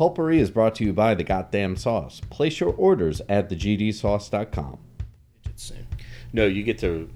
[0.00, 2.22] Pulpery is brought to you by the Goddamn Sauce.
[2.30, 4.78] Place your orders at thegdsauce.com.
[5.56, 5.86] soon.
[6.32, 7.10] No, you get to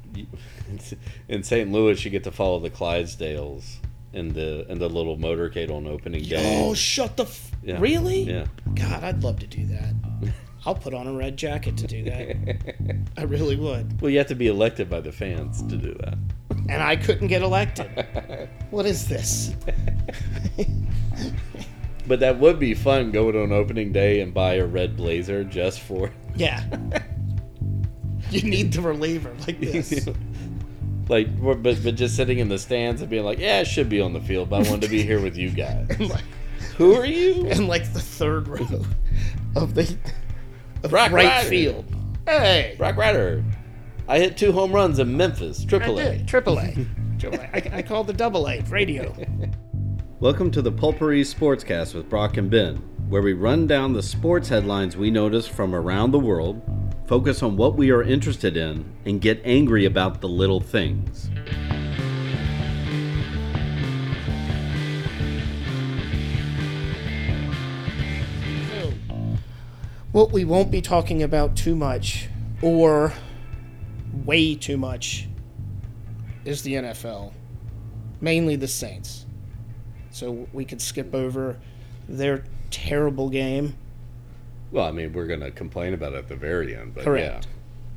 [1.28, 1.72] in St.
[1.72, 2.04] Louis.
[2.04, 3.76] You get to follow the Clydesdales
[4.12, 6.62] in the in the little motorcade on opening day.
[6.62, 7.22] Oh, shut the.
[7.22, 7.78] F- Yeah.
[7.80, 8.24] Really?
[8.24, 8.44] Yeah.
[8.74, 9.94] God, I'd love to do that.
[10.66, 12.96] I'll put on a red jacket to do that.
[13.16, 14.02] I really would.
[14.02, 16.18] Well, you have to be elected by the fans to do that.
[16.68, 17.88] And I couldn't get elected.
[18.70, 19.54] what is this?
[22.06, 25.80] But that would be fun going on opening day and buy a red blazer just
[25.80, 26.62] for Yeah.
[28.30, 30.06] you need the reliever like this.
[31.08, 34.00] like but but just sitting in the stands and being like, yeah, it should be
[34.00, 35.88] on the field, but I wanted to be here with you guys.
[36.00, 36.24] Like,
[36.76, 37.46] Who are you?
[37.46, 38.66] in like the third row
[39.56, 39.96] of the
[40.82, 41.48] of Brock right Ryder.
[41.48, 41.84] field.
[42.26, 43.42] Hey, Brock Ryder.
[44.08, 46.20] I hit two home runs in Memphis, I Triple did.
[46.20, 46.24] A.
[46.26, 46.74] Triple A.
[47.18, 47.44] Triple A.
[47.56, 49.14] I, I called the double A radio.
[50.20, 52.76] Welcome to the Pulpery Sportscast with Brock and Ben,
[53.08, 56.62] where we run down the sports headlines we notice from around the world,
[57.08, 61.30] focus on what we are interested in, and get angry about the little things.
[70.12, 72.28] What we won't be talking about too much,
[72.62, 73.12] or
[74.24, 75.28] way too much,
[76.44, 77.32] is the NFL.
[78.20, 79.23] Mainly the Saints.
[80.14, 81.58] So we could skip over
[82.08, 83.74] their terrible game.
[84.70, 87.48] Well, I mean, we're gonna complain about it at the very end, but Correct.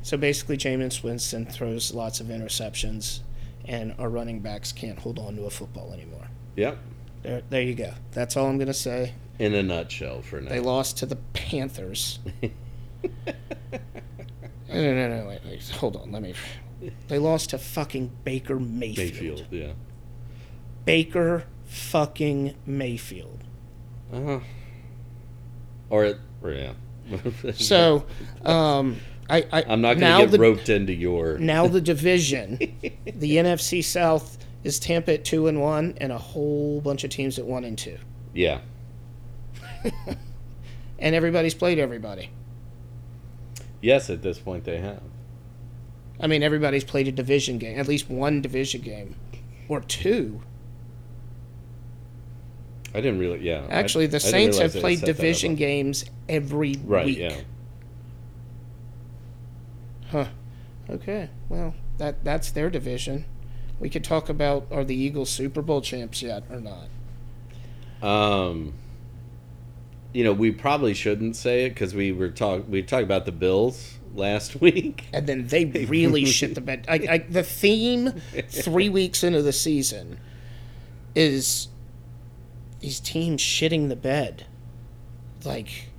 [0.01, 3.19] So basically, Jameis Winston throws lots of interceptions,
[3.65, 6.27] and our running backs can't hold on to a football anymore.
[6.55, 6.79] Yep.
[7.21, 7.93] There, there you go.
[8.13, 9.13] That's all I'm going to say.
[9.37, 10.49] In a nutshell, for now.
[10.49, 12.19] They lost to the Panthers.
[12.41, 12.49] no,
[14.69, 16.11] no, no, no, wait, wait, hold on.
[16.11, 16.33] Let me.
[17.09, 19.41] They lost to fucking Baker Mayfield.
[19.41, 19.73] Mayfield, yeah.
[20.85, 23.43] Baker fucking Mayfield.
[24.11, 24.39] Uh-huh.
[25.89, 26.73] Or, or yeah.
[27.53, 28.05] So,
[28.43, 28.97] um,
[29.29, 31.37] I, I I'm not gonna get the, roped into your.
[31.37, 36.81] Now the division, the NFC South is Tampa at two and one, and a whole
[36.81, 37.97] bunch of teams at one and two,
[38.33, 38.59] Yeah.
[40.99, 42.29] and everybody's played everybody.
[43.81, 45.01] Yes, at this point they have.
[46.19, 49.15] I mean, everybody's played a division game, at least one division game,
[49.67, 50.41] or two.
[52.97, 53.39] I didn't really.
[53.39, 53.65] Yeah.
[53.69, 55.17] Actually, the I didn't Saints have played set that up.
[55.17, 57.05] division games every Right.
[57.05, 57.17] week.
[57.19, 57.35] Yeah.
[60.11, 60.25] Huh.
[60.89, 61.29] Okay.
[61.49, 63.25] Well, that that's their division.
[63.79, 66.87] We could talk about are the Eagles Super Bowl champs yet or not?
[68.07, 68.73] Um.
[70.13, 73.31] You know, we probably shouldn't say it because we were talk we talked about the
[73.31, 75.05] Bills last week.
[75.13, 76.85] And then they really shit the bed.
[76.87, 78.11] I, I, the theme
[78.49, 80.17] three weeks into the season
[81.13, 81.67] is
[82.87, 84.45] these teams shitting the bed.
[85.43, 85.89] Like,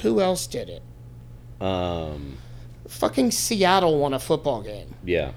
[0.00, 0.82] who else did it?
[1.62, 2.38] Um.
[2.88, 5.32] Fucking Seattle won a football game, Yeah.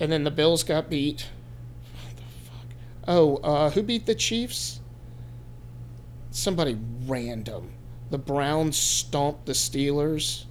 [0.00, 1.28] and then the Bills got beat.
[2.04, 2.66] What the fuck?
[3.06, 4.80] Oh, uh, who beat the Chiefs?
[6.32, 6.76] Somebody
[7.06, 7.70] random.
[8.10, 10.46] The Browns stomped the Steelers.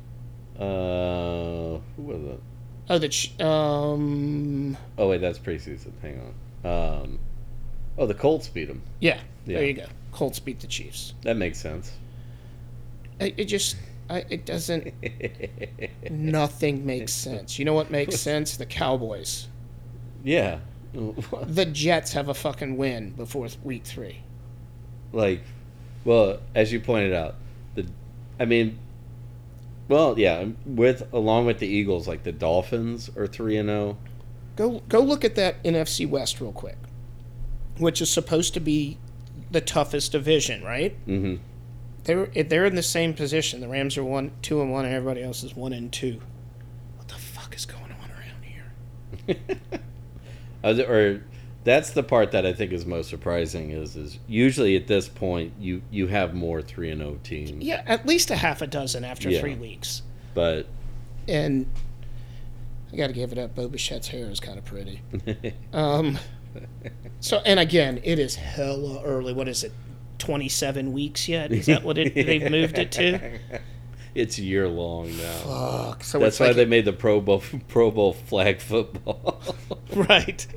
[0.58, 1.80] Uh.
[1.98, 2.42] Who was it?
[2.90, 5.92] Oh, the um, Oh wait, that's preseason.
[6.02, 6.22] Hang
[6.64, 6.72] on.
[7.04, 7.20] Um.
[7.98, 8.82] Oh, the Colts beat them.
[9.00, 9.58] yeah, Yeah.
[9.58, 9.86] there you go.
[10.12, 11.14] Colts beat the Chiefs.
[11.24, 11.92] That makes sense.
[13.20, 13.78] It, it just,
[14.10, 14.94] I, it doesn't.
[16.10, 17.58] nothing makes sense.
[17.60, 18.58] You know what makes sense?
[18.58, 19.48] The Cowboys.
[20.24, 20.60] yeah.
[20.94, 24.20] The Jets have a fucking win before week three.
[25.12, 25.42] like
[26.06, 27.36] well as you pointed out
[27.74, 27.86] the
[28.40, 28.78] i mean
[29.90, 33.98] well yeah with along with the eagles like the dolphins are 3 and oh.
[34.56, 36.78] 0 Go, go look at that NFC West real quick,
[37.78, 38.98] which is supposed to be
[39.52, 40.96] the toughest division, right?
[41.08, 41.40] mhm
[42.06, 43.62] They're they're in the same position.
[43.62, 46.20] The Rams are one, two and one, and everybody else is one and two.
[46.98, 49.38] What the fuck is going on around here?
[50.64, 51.22] Or
[51.64, 55.54] that's the part that i think is most surprising is is usually at this point
[55.60, 59.04] you you have more 3 and 0 teams Yeah, at least a half a dozen
[59.04, 59.42] after Yeah.
[59.42, 60.02] three weeks.
[60.34, 60.66] but
[61.28, 61.68] and
[62.94, 63.56] I got to give it up.
[63.56, 65.02] Bo Bichette's hair is kind of pretty.
[65.74, 66.18] Um,
[67.20, 69.34] so, and again, it is hella early.
[69.34, 69.72] What is it?
[70.18, 71.52] Twenty-seven weeks yet?
[71.52, 73.40] Is that what it, they've moved it to?
[74.16, 75.34] it's year long now
[75.90, 76.04] Fuck.
[76.06, 79.44] So that's why like they made the pro bowl pro bowl flag football
[79.94, 80.48] right.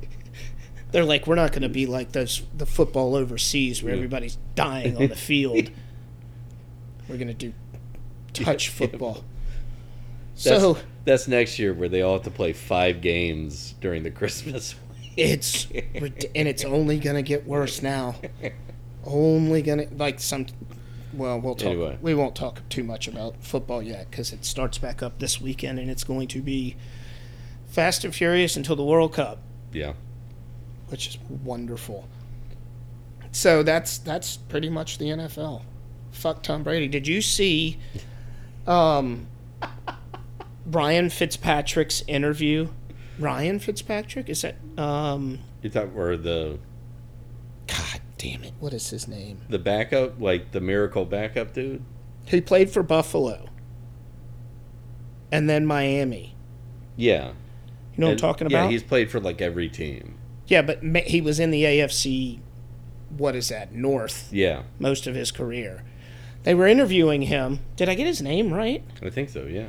[0.93, 3.97] They're like, we're not going to be like those the football overseas where Yeah.
[3.99, 5.71] everybody's dying on the field.
[7.09, 7.53] We're going to do
[8.33, 8.75] touch Yeah.
[8.75, 9.25] football.
[10.35, 14.11] that's, So that's next year where they all have to play five games during the
[14.11, 14.75] christmas
[15.19, 15.67] It's
[16.35, 18.17] and it's only gonna get worse now.
[19.05, 20.47] Only gonna like some
[21.13, 21.69] well, we'll talk.
[21.69, 21.99] Anyway.
[22.01, 25.79] We won't talk too much about football yet because it starts back up this weekend,
[25.79, 26.77] and it's going to be
[27.67, 29.39] fast and furious until the World Cup,
[29.73, 29.95] Yeah.
[30.89, 32.07] which is wonderful.
[33.33, 35.63] So that's that's pretty much the NFL.
[36.13, 36.89] Fuck Tom Brady.
[36.89, 37.79] Did you see,
[38.67, 39.27] um,
[40.67, 42.69] Ryan Fitzpatrick's interview?
[43.19, 44.57] Ryan Fitzpatrick is that?
[44.77, 46.59] Um, You thought were the
[47.67, 48.53] God damn it!
[48.61, 49.41] What is his name?
[49.49, 51.83] the backup, like the miracle backup dude?
[52.27, 53.49] He played for Buffalo,
[55.31, 56.35] and then Miami.
[56.97, 57.29] Yeah.
[57.97, 58.71] You know what I'm And- talking yeah, about?
[58.71, 60.15] he's played for like every team.
[60.47, 62.41] Yeah, but he was in the AFC.
[63.17, 63.73] What is that?
[63.75, 64.63] North Yeah.
[64.79, 65.83] most of his career.
[66.45, 67.61] They were interviewing him.
[67.77, 68.83] Did I get his name right?
[69.03, 69.67] I think so, yeah.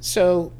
[0.00, 0.52] So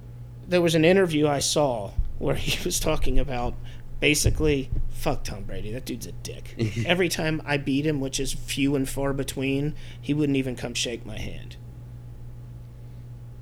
[0.46, 1.92] there was an interview I saw
[2.22, 3.54] where he was talking about
[4.00, 5.72] basically fuck Tom Brady.
[5.72, 6.54] That dude's a dick.
[6.86, 10.74] Every time I beat him, which is few and far between, he wouldn't even come
[10.74, 11.56] shake my hand.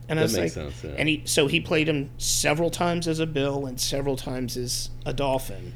[0.08, 0.96] And I That was makes like, sense, yeah.
[0.98, 4.90] and he so he played him several times as a Bill and several times as
[5.06, 5.72] a Dolphin.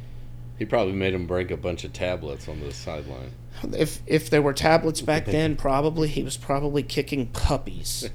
[0.58, 3.30] He probably made him break a bunch of tablets on the sideline.
[3.72, 8.08] If if there were tablets back then, probably he was probably kicking puppies.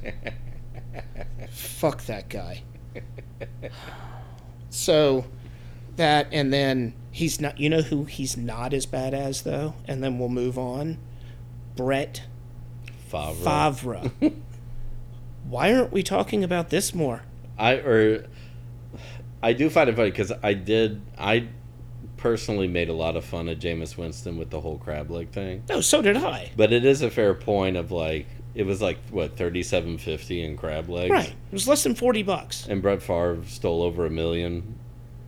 [1.49, 2.63] Fuck that guy.
[4.69, 5.25] So
[5.95, 10.03] that and then he's not you know who he's not as bad as though, and
[10.03, 10.97] then we'll move on.
[11.75, 12.23] Brett
[13.07, 13.33] Favre.
[13.43, 14.11] Favre.
[15.49, 17.23] Why aren't we talking about this more?
[17.57, 18.25] I or
[19.41, 21.47] I do find it funny because I did I
[22.17, 25.63] personally made a lot of fun of Jameis Winston with the whole crab leg thing,
[25.69, 26.51] No, so did I.
[26.57, 28.27] but it is a fair point of like
[28.59, 31.29] it was like what thirty seven fifty in crab legs, Right.
[31.29, 32.67] It was less than forty bucks.
[32.67, 34.75] And Brett Favre stole over a million,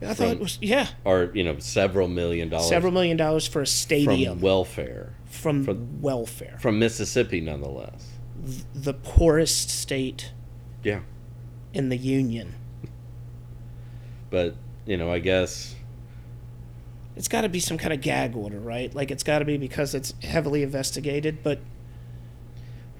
[0.02, 0.88] I thought it was yeah.
[1.04, 5.64] or you know, several million dollars Several million dollars for a stadium from welfare from,
[5.64, 6.58] from- welfare.
[6.60, 8.06] from Mississippi, nonetheless.
[8.74, 10.32] the poorest state
[10.84, 11.00] Yeah,
[11.72, 12.54] in the union.
[14.30, 15.74] but you know, I guess
[17.16, 18.94] It's got to be some kind of gag order, right?
[18.94, 21.42] Like it's got to be because it's heavily investigated.
[21.42, 21.60] But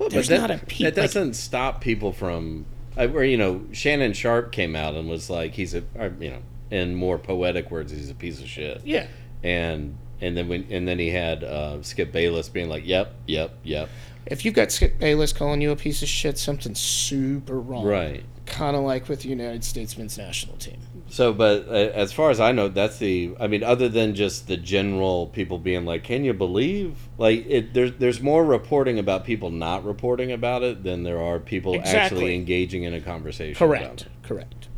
[0.02, 2.66] Well, There's that, not a pe- that like- doesn't stop people from,
[2.96, 6.30] I, where you know Shannon Sharpe came out and was like he's a, uh, you
[6.30, 8.80] know, in more poetic words, he's a piece of shit.
[8.84, 9.06] yeah,
[9.42, 13.54] And and then when and then he had uh, Skip Bayless being like, yep, yep,
[13.62, 13.88] yep,
[14.26, 17.84] if you've got Skip Bayless calling you a piece of shit, something's super wrong.
[17.84, 18.24] right.
[18.44, 20.78] Kind of like with the United States men's national team.
[21.08, 23.34] So, but uh, as far as I know, that's the.
[23.38, 27.72] I mean, other than just the general people being like, "Can you believe?" Like, it,
[27.72, 31.98] there's there's more reporting about people not reporting about it than there are people Exactly.
[32.00, 33.64] actually engaging in a conversation.
[33.64, 34.08] about Correct.
[34.24, 34.68] Correct.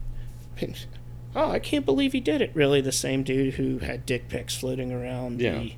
[1.36, 2.50] Oh, I can't believe he did it.
[2.54, 5.58] Really, the same dude who had dick pics floating around Yeah.
[5.58, 5.72] the,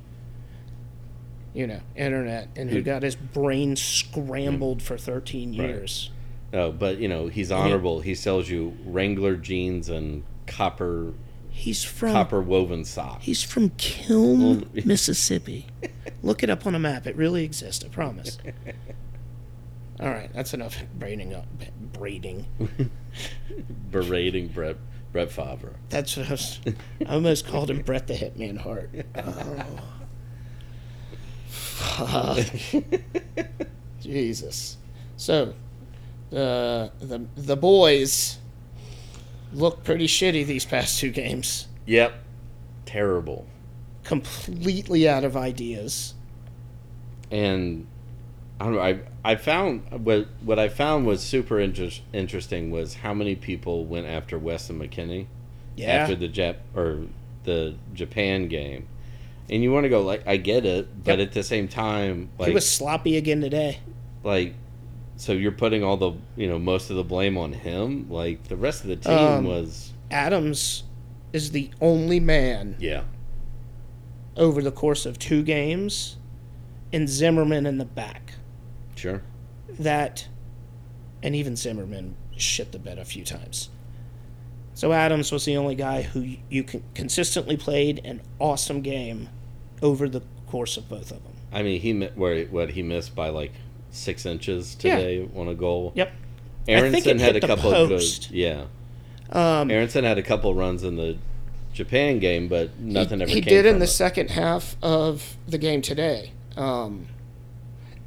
[1.53, 5.67] you know, internet and who Who- got his brain scrambled for 13 Right.
[5.69, 6.11] years.
[6.53, 7.99] No, but you know he's honorable.
[8.01, 11.13] He sells you Wrangler jeans and copper
[11.49, 13.25] He's from copper woven socks.
[13.25, 15.65] He's from Kiln, Mississippi.
[16.23, 17.05] Look it up on a map.
[17.07, 17.83] It really exists.
[17.83, 18.37] I promise.
[19.99, 21.47] All right, that's enough braiding up.
[21.93, 22.45] Braiding.
[23.91, 24.77] berating Brett
[25.17, 25.73] Brett Favre.
[25.89, 26.59] That's what I was.
[27.07, 28.91] I almost called him Brett the Hitman Hart.
[31.99, 32.43] Oh.
[34.01, 34.77] Jesus.
[35.15, 35.53] So,
[36.29, 38.39] the the the boys
[39.53, 41.67] look pretty shitty these past two games.
[41.85, 42.13] Yep,
[42.85, 43.45] terrible.
[44.03, 46.13] Completely out of ideas.
[47.31, 47.87] And
[48.59, 48.81] I don't know.
[48.81, 53.85] I I found what what I found was super interest, interesting was how many people
[53.85, 55.27] went after Weston McKennie
[55.75, 55.87] Yeah.
[55.93, 57.01] after the Jap or
[57.43, 58.87] the Japan game.
[59.49, 61.27] And you want to go like I get it, but Yep.
[61.29, 63.79] at the same time, like he was sloppy again today.
[64.23, 64.53] like
[65.17, 68.55] so you're putting all the you know most of the blame on him like the
[68.57, 70.83] rest of the team Um, was Adams
[71.33, 73.03] is the only man yeah
[74.35, 76.17] over the course of two games,
[76.93, 78.33] and Zimmerman in the back.
[78.97, 79.21] Sure
[79.79, 80.27] That,
[81.23, 83.69] and even Zimmerman shit the bed a few times.
[84.73, 89.29] So Adams was the only guy who you con- consistently played an awesome game
[89.81, 91.33] over the course of both of them.
[91.51, 93.51] i mean he where what he missed by like
[93.91, 94.95] six inches Yeah.
[94.97, 96.11] today on a goal Yep.
[96.67, 98.29] Aaronson had a couple of post.
[98.29, 98.65] good yeah
[99.31, 101.17] Um, aaronson had a couple runs in the
[101.73, 103.87] japan game but nothing he, ever he did in the it.
[103.87, 106.31] second half of the game today.
[106.55, 107.07] Um,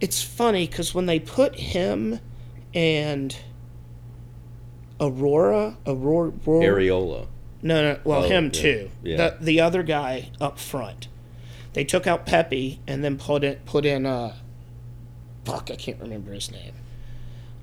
[0.00, 2.21] it's funny because when they put him
[2.75, 3.37] and
[5.00, 7.26] Aurora, Aurora, Aurora areola
[7.62, 8.90] no, no, well, Oh, him yeah, too.
[9.02, 9.16] yeah.
[9.16, 11.09] The the other guy up front.
[11.75, 14.35] They took out Pepi and then put it put in uh,
[15.45, 16.73] fuck, I can't remember his name.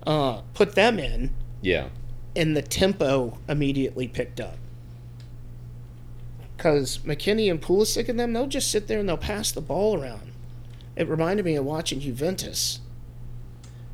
[0.05, 1.87] Uh, put them in, Yeah.
[2.35, 4.57] and the tempo immediately picked up.
[6.55, 10.01] Because McKennie and Pulisic and them, they'll just sit there and they'll pass the ball
[10.01, 10.31] around.
[10.97, 12.79] It reminded me of watching Juventus.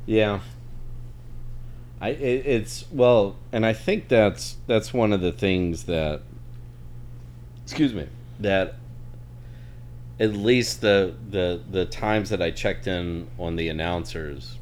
[0.06, 0.40] Yeah.
[2.02, 6.22] I it, it's well, and I think that's that's one of the things that
[7.64, 8.08] excuse me,
[8.40, 8.76] that
[10.20, 14.58] at least the the the times that I checked in on the announcers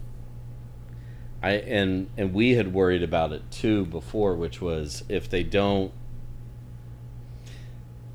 [1.43, 5.91] I and and we had worried about it too before, which was if they don't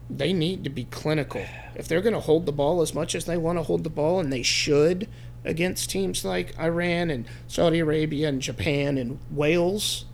[0.09, 1.45] They need to be clinical.
[1.75, 3.91] If they're going to hold the ball as much as they want to hold the
[3.91, 5.09] ball, and they should
[5.45, 10.05] against teams like Iran and Saudi Arabia and Japan and Wales,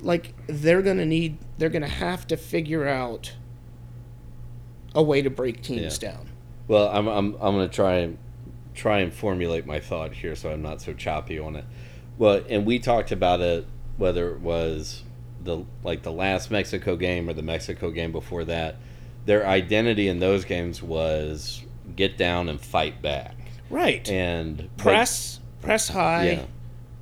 [0.00, 3.34] like they're going to need, they're going to have to figure out
[4.94, 6.10] a way to break teams Yeah.
[6.12, 6.28] down.
[6.66, 8.18] Well, I'm I'm I'm gonna try and
[8.74, 11.64] try and formulate my thought here, so I'm not so choppy on it.
[12.18, 15.02] Well, and we talked about it whether it was
[15.42, 18.76] the like the last Mexico game or the Mexico game before that.
[19.28, 21.62] Their identity in those games was
[21.94, 23.36] get down and fight back,
[23.68, 24.08] Right.
[24.08, 26.42] and press, press high, yeah,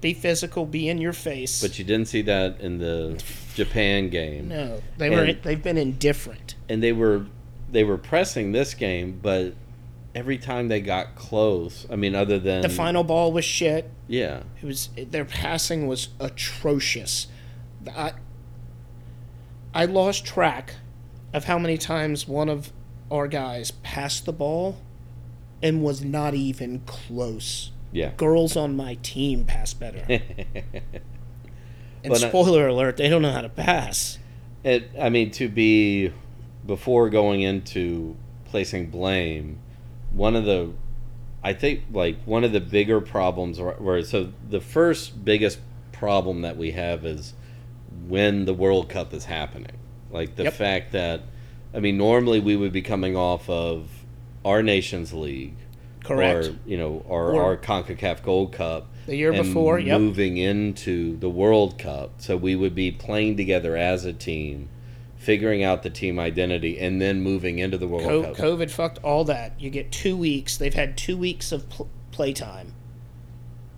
[0.01, 1.63] be physical, be in your face.
[1.63, 3.23] but you didn't see that in the
[3.55, 4.49] Japan game.
[4.49, 5.33] no, they were.
[5.35, 6.57] They've been indifferent.
[6.69, 7.27] and they were
[7.71, 9.55] they were pressing this game, but
[10.13, 13.89] every time they got close, I mean, other than The final ball was shit.
[14.09, 17.29] yeah, It was their passing was atrocious.
[17.97, 18.15] I
[19.73, 20.75] I lost track
[21.37, 22.73] of how many times one of
[23.11, 24.79] our guys passed the ball
[25.63, 27.71] and was not even close.
[27.93, 28.11] yeah.
[28.17, 30.05] Girls on my team pass better.
[30.09, 30.23] and
[32.05, 34.19] But I- spoiler alert, they don't know how to pass.
[34.65, 36.13] It, I mean, to be
[36.67, 38.17] before going into
[38.47, 39.59] placing blame,
[40.11, 40.73] one of the,
[41.45, 45.59] I think, like one of the bigger problems where, were so the first biggest
[45.93, 47.35] problem that we have is
[48.09, 49.77] when the World Cup is happening.
[50.17, 50.55] Like the Yep.
[50.55, 51.21] fact that,
[51.75, 53.89] I mean, normally we would be coming off of
[54.47, 55.57] our Nations League,
[56.03, 56.47] Correct.
[56.47, 58.89] or you know, or, Or- our Concacaf Gold Cup.
[59.05, 60.01] The year before, yep.
[60.01, 62.15] moving into the World Cup.
[62.19, 64.69] So we would be playing together as a team,
[65.17, 68.37] figuring out the team identity, and then moving into the World Co- Cup.
[68.37, 69.53] COVID fucked all that.
[69.61, 70.57] You get two weeks.
[70.57, 72.73] They've had two weeks of pl- playtime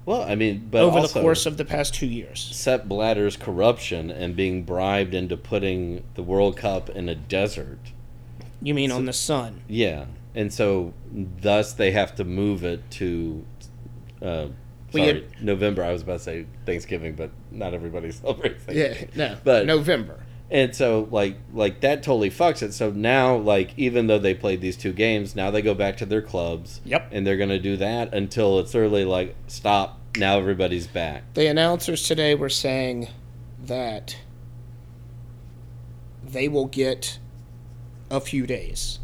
[0.08, 2.40] well, I mean, but over also the course of the past two years.
[2.52, 7.78] Sepp Blatter's corruption and being bribed into putting the World Cup in a desert.
[8.62, 9.60] You mean on the sun?
[9.68, 13.44] Yeah, and so thus they have to move it to.
[14.22, 14.46] Uh,
[14.92, 15.84] sorry, had- November.
[15.84, 19.36] I was about to say Thanksgiving, but not everybody celebrates Yeah, no.
[19.44, 20.20] But- November.
[20.50, 22.72] And so like like that totally fucks it.
[22.72, 26.06] So now like even though they played these two games, now they go back to
[26.06, 26.80] their clubs.
[26.86, 27.10] Yep.
[27.12, 29.97] And they're gonna do that until it's early like stop.
[30.16, 31.22] Now everybody's back.
[31.34, 33.08] The announcers today were saying
[33.64, 34.16] that
[36.24, 37.18] they will get
[38.10, 38.98] a few days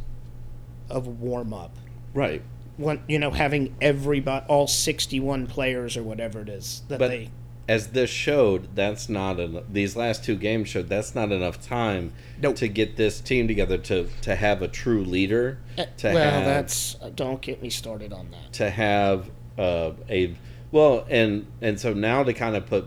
[0.90, 1.76] of warm up.
[2.12, 2.42] Right.
[2.76, 7.30] One, you know, having everybody, all sixty-one players or whatever it is that But they.
[7.68, 12.12] as this showed, that's not en- these last two games showed that's not enough time
[12.42, 12.56] Nope.
[12.56, 15.58] to get this team together to to have a true leader.
[15.78, 18.52] Eh, To well, have, that's uh, don't get me started on that.
[18.54, 20.34] to have uh, a
[20.74, 22.84] well and and so now to kind of put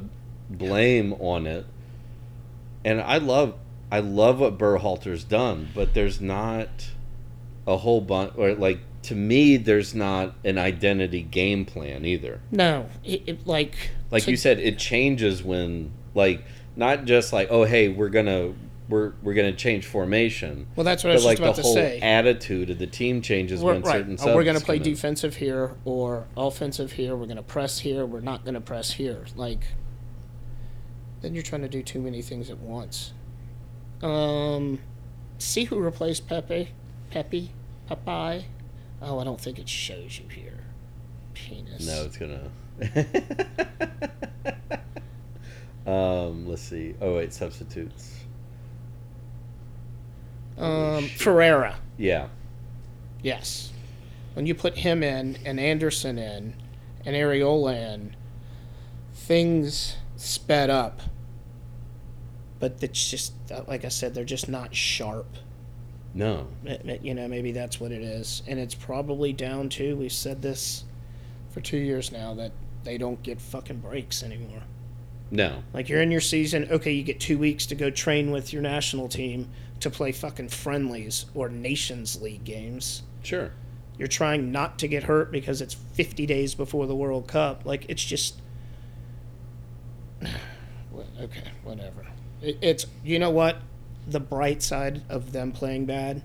[0.50, 1.65] blame on it.
[2.86, 3.56] And i love
[3.91, 6.89] i love what Berhalter's done but there's not
[7.65, 12.41] a whole bunch or like to me there's not an identity game plan either.
[12.51, 16.44] No, it, it, like like to- you said it changes when like
[16.75, 18.53] not just like oh hey we're gonna
[18.89, 21.67] we're we're gonna change formation Well, that's what I but was like about the to
[21.67, 22.00] whole say.
[22.00, 23.94] attitude of the team changes We're, when right.
[23.98, 24.94] certain Oh, we're going to play come in.
[24.94, 27.15] defensive here or offensive here.
[27.15, 28.06] We're going to press here.
[28.06, 29.25] We're not going to press here.
[29.36, 29.63] Like,
[31.22, 33.12] then you're trying to do too many things at once.
[34.01, 34.79] Um,
[35.38, 36.70] see who replaced Pepi?
[37.12, 37.51] Pepi?
[37.89, 38.44] Popeye?
[39.01, 40.60] Oh, I don't think it shows you here.
[41.34, 41.86] Penis.
[41.86, 42.50] No, it's gonna.
[45.86, 46.96] um, let's see.
[47.01, 48.17] Oh wait, substitutes.
[50.58, 51.78] Um, Ferreira.
[51.98, 52.28] Yeah,
[53.24, 53.72] Yes.
[54.34, 56.54] When you put him in and Anderson in
[57.06, 58.16] and Arriola in,
[59.14, 61.02] things sped up.
[62.60, 65.28] But it's just, uh, like I said, they're just not sharp.
[66.14, 68.42] no, M- m- You know, maybe that's what it is.
[68.48, 70.84] And it's probably down to, we've said this
[71.52, 72.52] for two years now, that
[72.84, 74.62] they don't get fucking breaks anymore.
[75.32, 75.64] no.
[75.74, 78.62] Like you're in your season, okay, you get two weeks to go train with your
[78.62, 79.50] national team
[79.80, 83.04] to play fucking friendlies or Nations League games.
[83.24, 83.52] Sure.
[83.98, 87.66] You're trying not to get hurt because it's 50 days before the World Cup.
[87.66, 88.40] Like it's just
[90.24, 92.06] okay, whatever.
[92.42, 93.58] It, it's you know what?
[94.08, 96.22] The bright side of them playing bad.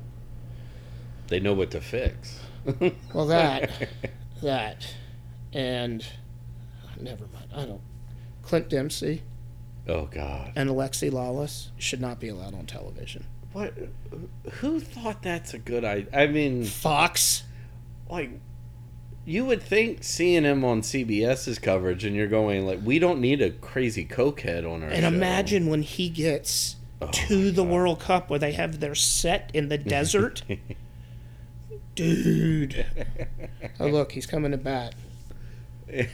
[1.29, 2.41] They know what to fix.
[3.13, 3.89] Well, that
[4.43, 4.95] that
[5.53, 6.07] and
[6.85, 7.47] oh, never mind.
[7.55, 7.81] I don't.
[8.43, 9.23] Clint Dempsey
[9.89, 10.53] oh God.
[10.55, 13.27] and Alexi Lalas should not be allowed on television.
[13.53, 13.75] What?
[14.55, 16.09] Who thought that's a good idea?
[16.13, 17.45] I mean, Fox.
[18.11, 18.31] like,
[19.25, 23.41] you would think seeing him on CBS's coverage, and you're going like, we don't need
[23.43, 24.89] a crazy cokehead on our.
[24.89, 25.09] And show.
[25.09, 29.69] imagine when he gets oh to the World Cup where they have their set in
[29.69, 30.43] the desert.
[31.95, 32.87] Dude.
[33.81, 34.95] Oh, look, he's coming to bat.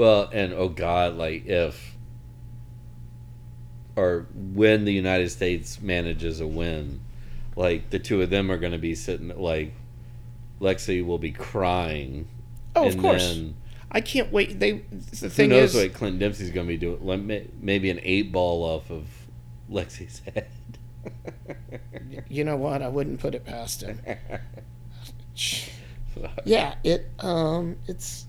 [0.00, 1.89] Well, and oh God, like if
[4.00, 7.00] or when the United States manages a win,
[7.54, 9.74] like the two of them are going to be sitting like
[10.58, 12.26] Lexi will be crying.
[12.74, 13.40] Oh, of course.
[13.92, 14.58] I can't wait.
[14.58, 17.50] They the who thing knows is, what Clint Dempsey's going to be doing?
[17.60, 19.06] Maybe an eight ball off of
[19.70, 20.48] Lexi's head.
[22.28, 22.80] you know what?
[22.80, 24.00] I wouldn't put it past him.
[26.44, 28.26] Yeah, it um, it's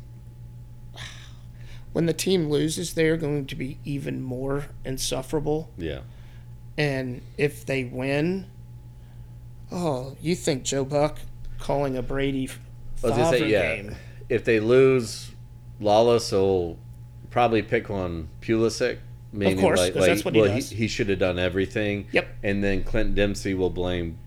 [1.93, 5.69] when the team loses, they're going to be even more insufferable.
[5.77, 5.99] yeah.
[6.77, 8.47] And if they win,
[9.71, 11.19] oh, you think Joe Buck
[11.59, 12.47] calling a Brady
[12.95, 13.75] Favre say, yeah.
[13.75, 13.95] game?
[14.29, 15.31] If they lose,
[15.81, 16.79] Lalas will
[17.29, 18.99] probably pick on Pulisic.
[19.33, 20.69] Meaning course, like, like, that's what he well, does.
[20.69, 22.07] he, should have done everything.
[22.11, 22.27] Yep.
[22.43, 24.17] And then Clint Dempsey will blame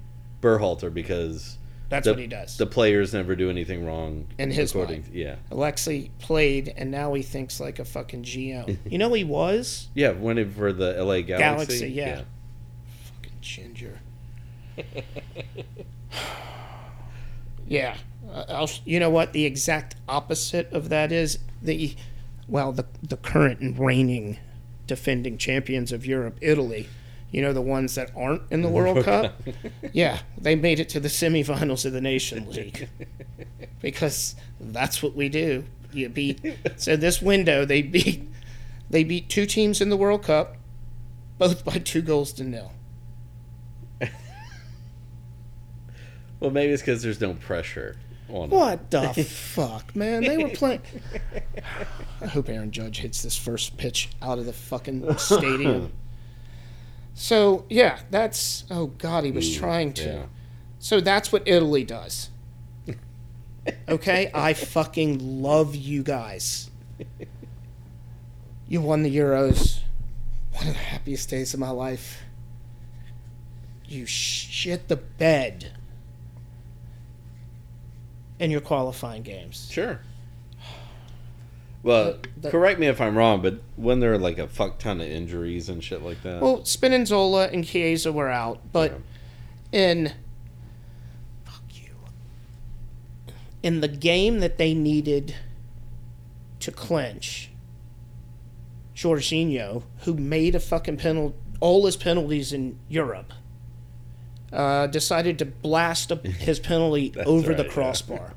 [0.40, 1.58] Berhalter because
[1.94, 2.56] That's the, what he does.
[2.56, 4.26] the players never do anything wrong.
[4.36, 5.04] In his mind.
[5.12, 5.36] Yeah.
[5.50, 8.78] Alexi played, and now he thinks like a fucking GM.
[8.90, 11.38] you know he was Yeah, winning for the LA Galaxy.
[11.38, 12.22] Galaxy, yeah.
[13.04, 14.00] fucking ginger.
[17.68, 17.96] yeah,
[18.32, 19.32] uh, you know what?
[19.32, 21.94] The exact opposite of that is the
[22.48, 24.38] well, the the current and reigning
[24.86, 26.88] defending champions of Europe, Italy.
[27.34, 29.34] You know the ones that aren't in the World Cup.
[29.92, 32.88] Yeah, they made it to the semifinals of the Nation League
[33.82, 35.64] because that's what we do.
[35.92, 36.40] You beat.
[36.76, 38.28] So this window, they beat
[38.88, 40.58] they beat two teams in the World Cup,
[41.36, 42.70] both by two goals to nil.
[46.38, 47.96] Well, maybe it's because there's no pressure
[48.28, 48.50] on.
[48.50, 48.58] them.
[48.58, 50.22] What the fuck, man?
[50.22, 50.82] They were playing.
[52.20, 55.92] I hope Aaron Judge hits this first pitch out of the fucking stadium.
[57.14, 60.04] So yeah, that's oh god, he was trying to.
[60.04, 60.22] yeah.
[60.78, 62.30] So that's what Italy does.
[63.88, 66.70] Okay, I fucking love you guys.
[68.68, 69.80] You won the Euros.
[70.52, 72.22] One of the happiest days of my life.
[73.86, 75.72] You shit the bed
[78.38, 79.68] in your qualifying games.
[79.70, 80.00] Sure.
[81.84, 84.78] Well, The- the- correct me if I'm wrong, but when there are like a fuck
[84.78, 86.40] ton of injuries and shit like that.
[86.42, 88.98] Well, Spinazzola and Chiesa were out, but
[89.70, 90.12] in
[91.44, 91.90] fuck you.
[93.62, 95.34] In the game that they needed
[96.60, 97.50] to clinch,
[98.96, 103.32] Jorginho, who made a fucking penalty, all his penalties in Europe,
[104.52, 107.72] uh, decided to blast a, his penalty over the right, yeah.
[107.72, 108.32] crossbar.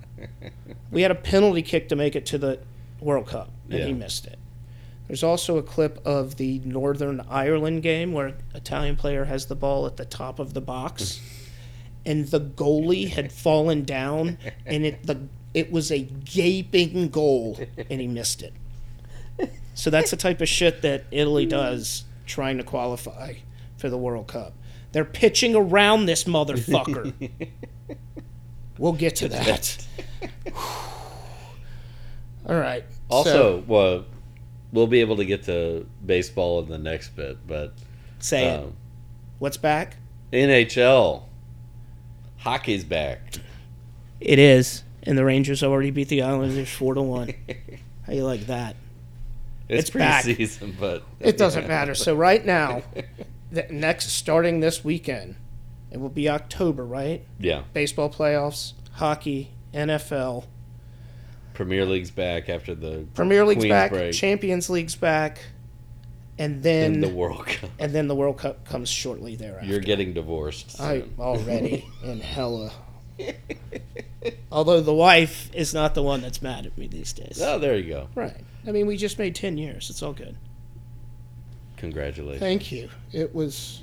[0.91, 2.59] we had a penalty kick to make it to the
[2.99, 4.39] World Cup, and he missed it.
[5.07, 9.55] There's also a clip of the Northern Ireland game where an Italian player has the
[9.55, 11.21] ball at the top of the box,
[12.05, 18.01] and the goalie had fallen down, and it the it was a gaping goal, and
[18.01, 18.53] he missed it.
[19.77, 23.35] So that's the type of shit that Italy does trying to qualify
[23.77, 24.53] for the World Cup.
[24.91, 27.13] They're pitching around this motherfucker.
[28.79, 29.85] we'll get to that.
[32.47, 32.83] All right.
[33.09, 33.29] also,
[33.59, 34.05] so, well,
[34.71, 37.73] we'll be able to get to baseball in the next bit, but
[38.19, 38.59] say it.
[38.59, 38.73] um,
[39.39, 39.97] What's back?
[40.33, 41.23] NHL
[42.37, 43.35] hockey's back.
[44.19, 47.33] It is, and the Rangers already beat the Islanders four to one.
[48.07, 48.75] How you like that?
[49.69, 50.23] It's, It's back.
[50.25, 51.93] preseason, but It doesn't matter.
[51.93, 52.81] So right now,
[53.51, 55.35] the next starting this weekend,
[55.91, 57.23] it will be October, right?
[57.39, 60.45] yeah, Baseball playoffs, hockey, NFL,
[61.57, 64.13] Premier League's back after the Premier League's Queen's back, break.
[64.13, 65.39] Champions League's back,
[66.37, 67.71] and then the World Cup.
[67.79, 69.65] and then the World Cup comes shortly thereafter.
[69.67, 70.79] You're getting divorced.
[70.79, 72.71] I already in hella.
[74.51, 77.41] Although the wife is not the one that's mad at me these days.
[77.41, 78.07] Oh, there you go.
[78.13, 78.37] Right.
[78.67, 79.89] I mean, we just made 10 years.
[79.89, 80.37] It's all good.
[81.77, 82.39] Congratulations.
[82.39, 82.87] Thank you.
[83.11, 83.81] It was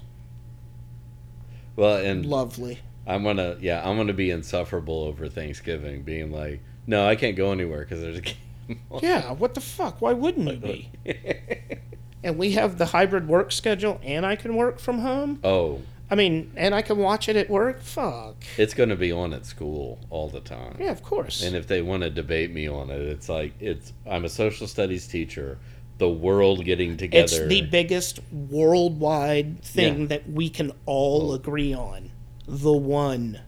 [1.74, 2.78] Well, and lovely.
[3.04, 7.52] I'm gonna yeah I'm gonna be insufferable over Thanksgiving, being like, no, I can't go
[7.52, 8.80] anywhere because there's a game.
[8.90, 10.00] on." Yeah, what the fuck?
[10.00, 10.90] Why wouldn't you be?
[12.22, 15.40] and we have the hybrid work schedule, and I can work from home.
[15.44, 17.80] oh, I mean, and I can watch it at work.
[17.80, 18.36] Fuck.
[18.58, 20.76] it's gonna be on at school all the time.
[20.78, 21.42] Yeah, of course.
[21.42, 24.66] And if they want to debate me on it, it's like it's I'm a social
[24.66, 25.58] studies teacher.
[25.98, 27.22] The world getting together.
[27.24, 30.06] it's the biggest worldwide thing Yeah.
[30.08, 32.10] that we can all agree on.
[32.46, 33.40] The one,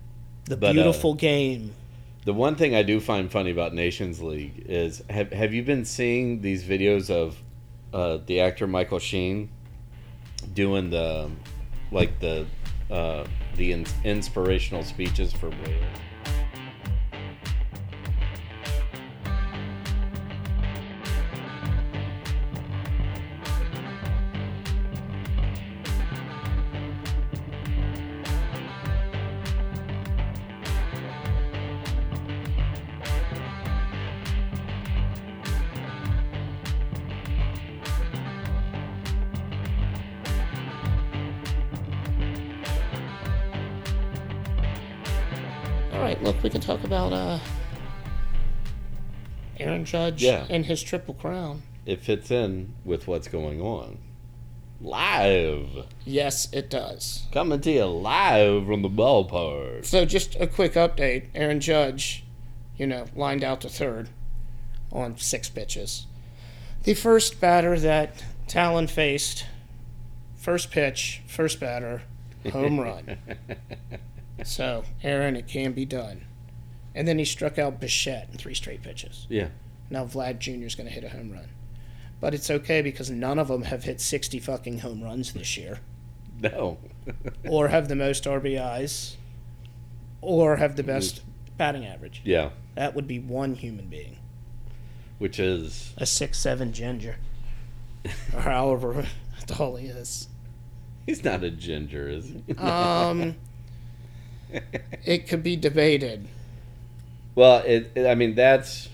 [0.45, 1.73] the But, uh, beautiful game.
[2.27, 5.85] The one thing I do find funny about Nations League is have have you been
[5.85, 7.41] seeing these videos of
[7.95, 9.49] uh, the actor Michael Sheen
[10.53, 11.31] doing the
[11.93, 12.45] like the
[12.91, 15.85] uh, the in- inspirational speeches for Wales?
[46.97, 47.39] About uh,
[49.61, 50.47] Aaron Judge Yeah.
[50.49, 51.63] and his triple crown.
[51.85, 53.99] It fits in with what's going on.
[54.81, 57.25] Live, Yes, it does.
[57.33, 59.85] coming to you live from the ballpark.
[59.85, 62.25] So, just a quick update Aaron Judge,
[62.79, 64.09] you know, lined out to third
[64.91, 66.07] on six pitches.
[66.85, 69.45] The first batter that Taillon faced,
[70.35, 72.05] first pitch, first batter,
[72.53, 73.19] home run.
[74.45, 76.23] So, Aaron, it can be done.
[76.97, 79.27] And then he struck out Bichette in three straight pitches.
[79.29, 79.49] Yeah,
[79.91, 80.65] Now Vlad Jr.
[80.65, 81.49] is going to hit a home run.
[82.21, 85.81] But it's okay because none of them have hit 60 fucking home runs this year,
[86.41, 86.79] no,
[87.49, 89.17] or have the most RBIs,
[90.23, 91.21] or have the best
[91.59, 92.23] batting average.
[92.25, 94.17] yeah, That would be one human being.
[95.19, 97.17] which is A six seven ginger.
[98.35, 99.07] or however
[99.47, 100.29] tall he is.
[101.05, 102.55] he's not a ginger, is he?
[102.55, 103.37] Um,
[105.05, 106.29] it could be debated.
[107.37, 108.89] Well, it, it- I mean that's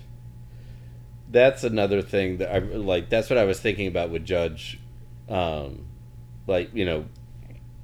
[1.31, 3.09] that's another thing that I like.
[3.09, 4.78] That's what I was thinking about with Judge.
[5.31, 5.87] Um,
[6.46, 7.07] like you know,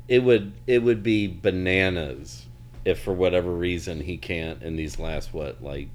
[0.06, 2.44] it would it would be bananas
[2.84, 5.88] if for whatever reason he can't in these last what like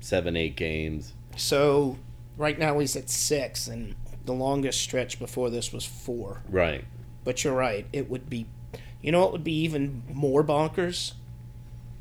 [0.00, 1.12] seven eight games.
[1.36, 1.96] So
[2.36, 3.94] right now he's at six, and
[4.24, 6.42] the longest stretch before this was four.
[6.48, 6.84] Right.
[7.24, 7.86] But you're right.
[7.92, 8.46] It would be,
[9.02, 11.12] you know, it would be even more bonkers.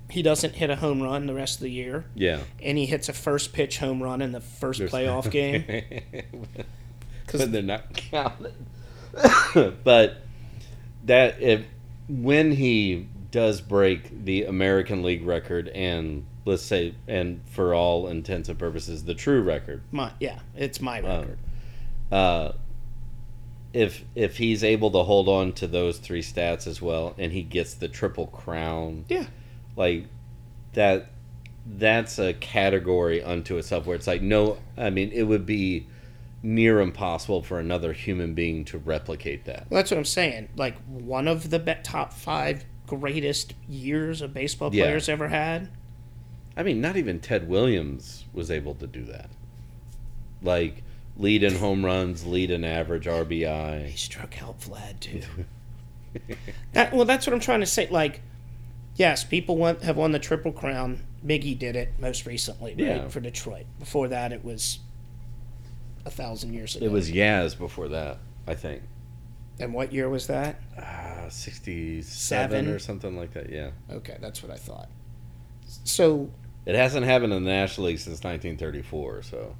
[0.09, 2.39] He doesn't hit a home run the rest of the year, Yeah.
[2.63, 5.63] and he hits a first pitch home run in the first playoff game.
[7.25, 8.53] Because they're not counted.
[9.83, 10.17] but
[11.03, 11.65] that if
[12.07, 18.47] when he does break the American League record and let's say and for all intents
[18.47, 21.37] and purposes the true record, my yeah, it's my um, record.
[22.13, 22.51] uh,
[23.73, 27.43] if if he's able to hold on to those three stats as well and he
[27.43, 29.25] gets the triple crown, yeah,
[29.77, 30.05] like
[30.73, 31.11] that
[31.65, 35.85] that's a category unto itself where it's like no i mean it would be
[36.43, 40.49] near impossible for another human being to replicate that well, that's what I'm saying.
[40.55, 44.83] Like one of the top five greatest years a baseball Yeah.
[44.83, 45.69] player's ever had.
[46.55, 49.29] i mean not even ted williams was able to do that
[50.41, 50.83] like
[51.17, 53.87] lead in home runs lead in average RBI.
[53.87, 55.21] He struck out Vlad too.
[56.73, 57.87] that, well, that's what I'm trying to say.
[57.89, 58.21] Like,
[58.97, 60.99] yes, people have won the triple crown.
[61.25, 63.07] Miggy did it most recently, right, Yeah.
[63.07, 63.65] for Detroit.
[63.79, 64.79] Before that, it was
[66.05, 66.85] a thousand years ago.
[66.85, 68.81] it was yaz before that i think
[69.59, 70.61] And what year was that?
[70.77, 72.69] uh, 67 Seven.
[72.69, 74.87] or something like that yeah Okay, that's what I thought.
[75.83, 76.29] So,
[76.65, 79.55] it hasn't happened in the national league since 1934 so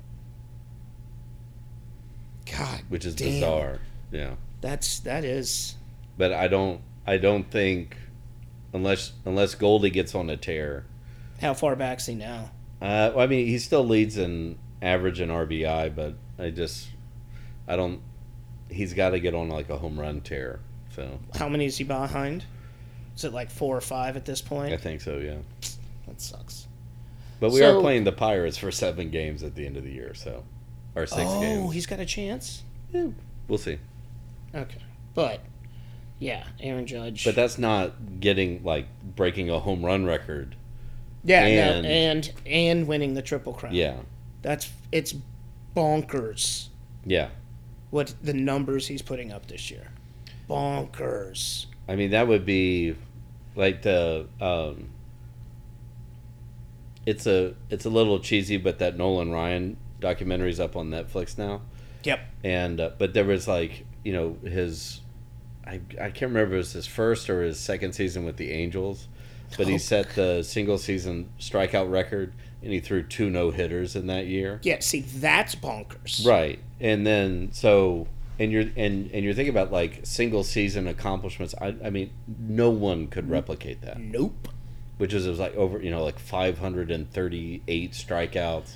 [2.49, 3.79] God, which is damn, bizarre
[4.11, 5.75] yeah That's that is.
[6.17, 7.97] but I don't I don't think
[8.77, 10.85] unless unless Goldie gets on a tear.
[11.41, 12.51] How far back is he now?
[12.81, 16.87] Uh, well, I mean, he still leads in average and RBI, but I just
[17.67, 18.01] I don't.
[18.69, 20.59] He's got to get on like a home run tear.
[20.95, 22.45] So How many is he behind?
[23.15, 24.73] Is it like four or five at this point?
[24.73, 25.37] I think so, yeah.
[26.07, 26.67] That sucks.
[27.39, 29.91] But we So- are playing the Pirates for seven games at the end of the
[29.91, 30.43] year, so
[30.95, 31.61] or six oh, games.
[31.65, 32.63] Oh, he's got a chance.
[33.47, 33.77] We'll see.
[34.55, 34.81] Okay,
[35.13, 35.41] but
[36.19, 37.23] yeah, Aaron Judge.
[37.25, 40.55] But that's not getting like breaking a home run record.
[41.23, 43.73] yeah, and- no, and and winning the triple crown.
[43.73, 43.97] Yeah,
[44.41, 45.13] that's it's
[45.75, 46.69] bonkers
[47.05, 47.29] yeah.
[47.91, 49.89] what the numbers he's putting up this year.
[50.49, 51.67] Bonkers.
[51.87, 52.95] I mean, that would be
[53.55, 54.89] like the um,
[57.05, 61.61] it's a it's a little cheesy, but that Nolan Ryan documentary's up on Netflix now,
[62.03, 62.19] Yep.
[62.43, 65.01] and uh, but there was like you know his
[65.67, 68.51] I I can't remember if it was his first or his second season with the
[68.51, 69.07] Angels,
[69.57, 69.77] but he Oh.
[69.77, 74.59] set the single season strikeout record and he threw two no hitters in that year.
[74.63, 74.77] Yeah.
[74.79, 76.25] See, that's bonkers.
[76.25, 76.59] Right.
[76.79, 78.07] And then so
[78.39, 81.53] and you're and and you're thinking about like single season accomplishments.
[81.61, 83.99] I I mean, no one could replicate that.
[83.99, 84.47] Nope.
[84.97, 88.75] Which is it was like over you know like 538 strikeouts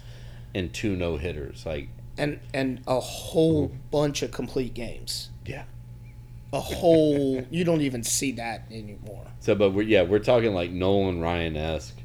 [0.53, 1.65] and two no hitters.
[1.65, 3.77] Like And and a whole mm-hmm.
[3.91, 5.29] bunch of complete games.
[5.45, 5.63] yeah.
[6.53, 7.45] A whole.
[7.49, 9.25] you don't even see that anymore.
[9.39, 11.97] So, but we're yeah we're talking like Nolan Ryan esque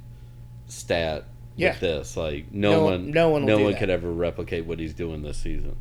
[0.69, 1.25] stat.
[1.57, 1.71] Yeah.
[1.71, 3.79] With this, like no, No- one, no one no one that.
[3.79, 5.77] could ever replicate what he's doing this season.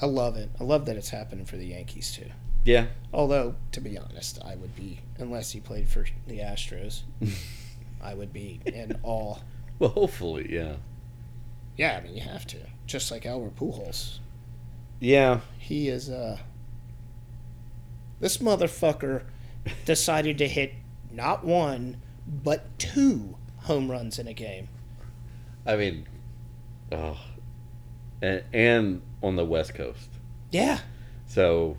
[0.00, 0.50] I love it.
[0.60, 2.26] I love that it's happening for the Yankees too.
[2.64, 7.02] Yeah, Although, to be honest, I would be unless he played for the Astros.
[8.02, 9.36] I would be in awe.
[9.78, 10.74] well, hopefully, yeah,
[11.76, 12.58] Yeah, I mean you have to.
[12.86, 14.18] Just like Albert Pujols.
[15.00, 15.40] Yeah.
[15.58, 16.38] He is uh
[18.20, 19.22] this motherfucker
[19.84, 20.72] decided to hit
[21.12, 24.68] not one but two home runs in a game.
[25.66, 26.06] I mean,
[26.92, 27.18] oh,
[28.22, 30.08] and, and on the West Coast,
[30.50, 30.78] Yeah.
[31.26, 31.76] so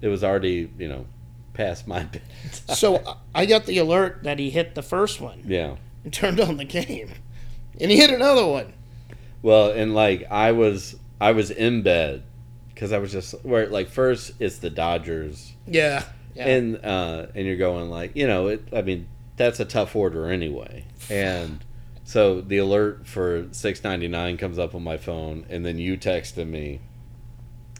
[0.00, 1.06] it was already you know
[1.52, 2.22] past my bed.
[2.68, 5.76] So I- I got the alert that he hit the first one yeah.
[6.04, 7.10] and turned on the game.
[7.80, 8.72] And he hit another one.
[9.42, 12.22] Well, and like I was, I was in bed
[12.74, 16.04] because I was just where like first it's the Dodgers, Yeah.
[16.34, 16.48] Yeah.
[16.48, 18.68] and uh, and you're going like you know it.
[18.74, 21.64] I mean that's a tough order anyway, and
[22.04, 25.96] so the alert for six ninety nine comes up on my phone, and then you
[25.96, 26.80] texted me,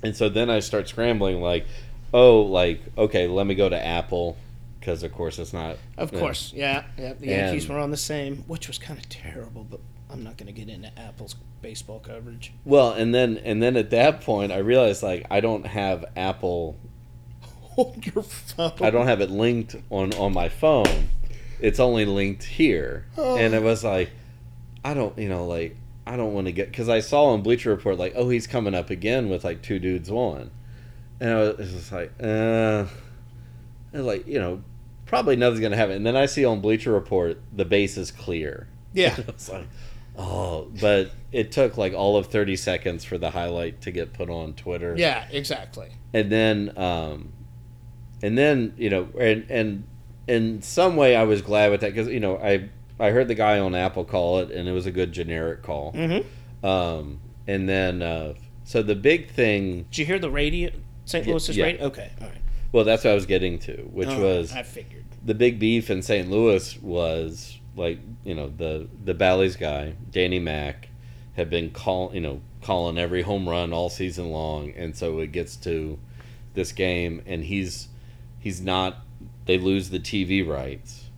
[0.02, 1.66] and so then I start scrambling like,
[2.12, 4.36] oh like okay let me go to Apple
[4.80, 6.52] because of course it's not of you know, course.
[6.54, 6.84] Yeah.
[6.98, 7.14] Yeah.
[7.14, 9.80] The Yankees And- were on the same, which was kind of terrible, but
[10.14, 12.52] I'm not going to get into Apple's baseball coverage.
[12.64, 16.78] Well, and then and then at that point I realized like I don't have Apple
[17.76, 18.72] On your phone.
[18.80, 21.08] I don't have it linked on on my phone.
[21.60, 23.36] It's only linked here, Oh.
[23.36, 24.10] and it was like,
[24.84, 27.70] I don't, you know, like I don't want to get because I saw on Bleacher
[27.70, 30.50] Report like, oh, he's coming up again with like two dudes on,
[31.18, 32.84] and I was just like, uh,
[33.92, 34.62] and like you know,
[35.06, 35.96] probably nothing's gonna happen.
[35.96, 38.68] And then I see on Bleacher Report the base is clear.
[38.92, 39.16] Yeah.
[39.28, 39.66] it's like,
[40.16, 44.30] oh, but it took like all of thirty seconds for the highlight to get put
[44.30, 45.88] on Twitter Yeah, exactly.
[46.12, 47.32] and then um
[48.22, 49.84] and then you know and and
[50.26, 53.34] in some way i was glad with that because you know i i heard the
[53.34, 56.64] guy on apple call it and it was a good generic call Mm-hmm.
[56.66, 58.32] um and then uh
[58.64, 60.70] so the big thing Did you hear the radio?
[61.04, 61.26] St.
[61.26, 61.64] Louis's yeah.
[61.66, 61.84] radio?
[61.88, 62.38] Okay, all right.
[62.72, 65.04] well that's what i was getting to which Oh, was I figured.
[65.22, 70.38] the big beef in st louis was like you know the the bally's guy danny
[70.38, 70.88] mack
[71.34, 75.32] had been call you know calling every home run all season long and so it
[75.32, 75.98] gets to
[76.54, 77.88] this game and he's
[78.38, 78.98] he's not
[79.46, 81.10] they lose the tv rights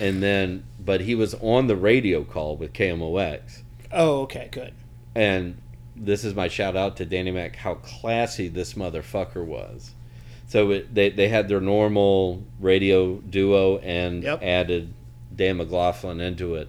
[0.00, 4.72] and then but he was on the radio call with kmox Oh, okay, good.
[5.14, 5.56] and
[5.94, 9.92] this is my shout out to Danny Mac how classy this motherfucker was.
[10.48, 14.42] So it, they they had their normal radio duo and Yep.
[14.42, 14.92] added
[15.36, 16.68] Dan McLaughlin into it,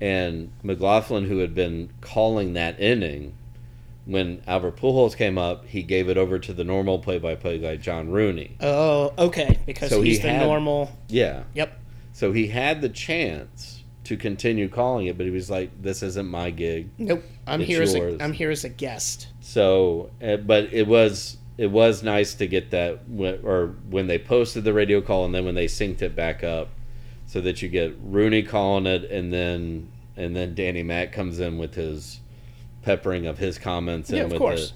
[0.00, 3.34] and McLaughlin who had been calling that inning.
[4.06, 8.08] When Albert Pujols came up, he gave it over to the normal play-by-play guy John
[8.10, 8.56] Rooney.
[8.60, 10.90] Oh, okay, because So he he's the had- normal.
[11.08, 11.78] Yeah, Yep.
[12.12, 16.26] so he had the chance to continue calling it, but he was like, "This isn't
[16.26, 17.22] my gig." Nope.
[17.46, 18.16] I'm It's here as yours.
[18.20, 19.28] a I'm here as a guest.
[19.40, 23.00] So, uh, but it was it was nice to get that,
[23.44, 26.68] or when they posted the radio call, and then when they synced it back up,
[27.30, 31.58] so that you get Rooney calling it, and then and then Danny Mack comes in
[31.58, 32.18] with his
[32.82, 34.70] peppering of his comments, and Yeah, of with course.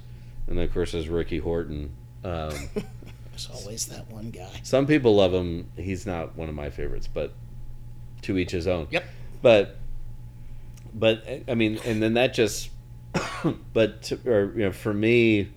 [0.46, 1.90] the, and then of course there's Ricky Horton.
[2.22, 2.52] Um,
[3.32, 4.60] There's always that one guy.
[4.62, 5.68] some people love him.
[5.76, 7.32] He's not one of my favorites, but
[8.22, 8.86] to each his own.
[8.92, 9.04] Yep.
[9.42, 9.76] But,
[10.94, 12.70] but I mean, and then that just,
[13.72, 15.48] but to, or you know, for me,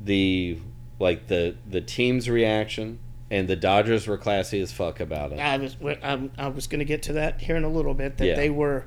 [0.00, 0.58] the
[0.98, 2.98] like the the team's reaction
[3.30, 5.38] and the Dodgers were classy as fuck about it.
[5.38, 8.18] I was I'm, I was going to get to that here in a little bit.
[8.18, 8.36] That Yeah.
[8.36, 8.86] they were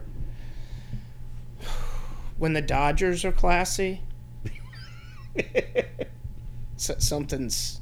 [2.38, 4.02] when the Dodgers are classy.
[6.78, 7.82] something's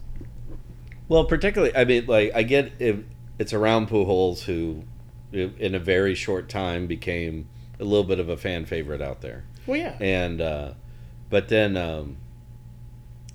[1.07, 3.05] well, particularly, I mean, like I get it,
[3.39, 4.83] it's around Pujols who,
[5.31, 7.47] in a very short time, became
[7.79, 9.45] a little bit of a fan favorite out there.
[9.65, 9.95] well, yeah.
[10.01, 10.73] and uh,
[11.29, 12.17] but then um,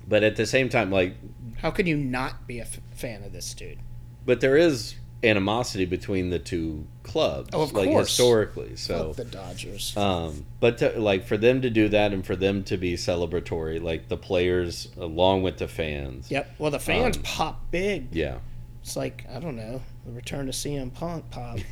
[0.07, 1.15] but at the same time like
[1.57, 2.65] How could you not be a
[3.07, 3.79] fan of this dude?
[4.25, 8.07] but there is animosity between the two clubs, Oh, of like course.
[8.09, 8.75] historically.
[8.75, 9.95] So, Fuck the Dodgers.
[9.95, 13.81] um, but to, like for them to do that and for them to be celebratory,
[13.81, 16.29] like the players along with the fans.
[16.29, 16.53] yep.
[16.57, 18.07] Well, the fans um, pop big.
[18.13, 18.39] Yeah.
[18.81, 21.57] It's like I don't know the return to CM Punk pop.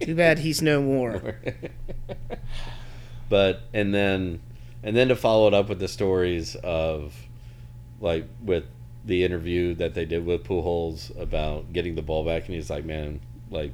[0.00, 1.36] Too bad he's no more.
[3.30, 4.40] but and then
[4.82, 7.14] and then to follow it up with the stories of
[8.00, 8.64] like with
[9.04, 12.84] the interview that they did with Pujols about getting the ball back, and he's like,
[12.84, 13.72] "Man, like,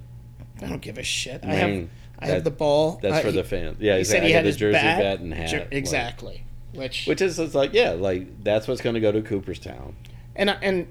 [0.63, 1.45] I don't give a shit.
[1.45, 2.99] I have man, I have the ball.
[3.03, 3.77] That's I- for he- the fans.
[3.81, 5.73] Yeah, He said like, he had his the jersey bat, bat, and hat, Jer- like-
[5.73, 6.43] exactly.
[6.73, 9.97] Which which is it's like, yeah, like that's what's going to go to Cooperstown.
[10.35, 10.87] and I- and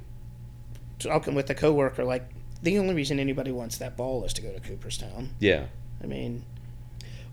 [0.99, 2.27] talking with a coworker, like
[2.63, 5.29] the only reason anybody wants that ball is to go to Cooperstown.
[5.39, 5.65] Yeah.
[6.03, 6.43] I mean,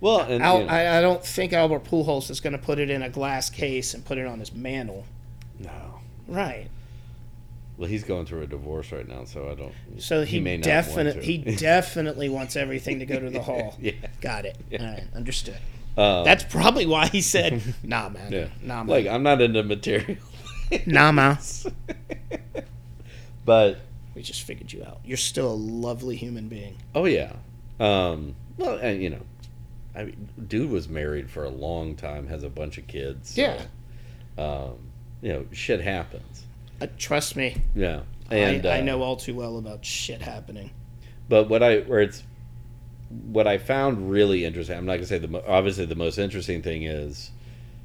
[0.01, 2.79] Well, and Al, you know, I, I don't think Albert Pujols is going to put
[2.79, 5.05] it in a glass case and put it on his mantle.
[5.59, 6.01] no.
[6.29, 6.69] Right.
[7.83, 9.75] Well, he's going through a divorce right now, so I don't.
[10.01, 13.77] So he, may not want definitely he definitely wants everything to go to the hall.
[13.81, 13.91] Yeah.
[14.21, 14.57] Got it.
[14.79, 15.59] All right, understood.
[15.97, 18.31] Uh, That's probably why he said, "Nah, man.
[18.33, 18.47] yeah.
[18.63, 18.87] Nah, man.
[18.87, 20.17] Like I'm not into material,
[20.87, 21.39] nah, man."
[23.45, 23.81] but
[24.15, 25.01] We just figured you out.
[25.05, 26.77] You're still a lovely human being.
[26.95, 27.33] Oh yeah.
[27.81, 29.23] Um, well, and you know,
[29.97, 33.35] I mean, dude was married for a long time, has a bunch of kids.
[33.35, 33.63] so, Yeah.
[34.39, 34.79] Um,
[35.21, 36.45] you know, shit happens.
[36.83, 38.01] Uh, trust me, Yeah.
[38.31, 40.71] And I, I uh, know all too well about shit happening.
[41.29, 42.23] But what I where it's
[43.31, 44.77] what I found really interesting.
[44.77, 47.31] I'm not gonna say the obviously the most interesting thing is,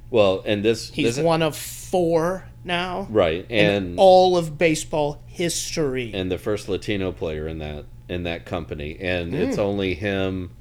[0.10, 5.22] well, and this He's this, one of four now right, in and all of baseball
[5.28, 6.12] history.
[6.14, 9.40] and the first Latino player in that in that company, and Hmm.
[9.42, 10.52] it's only him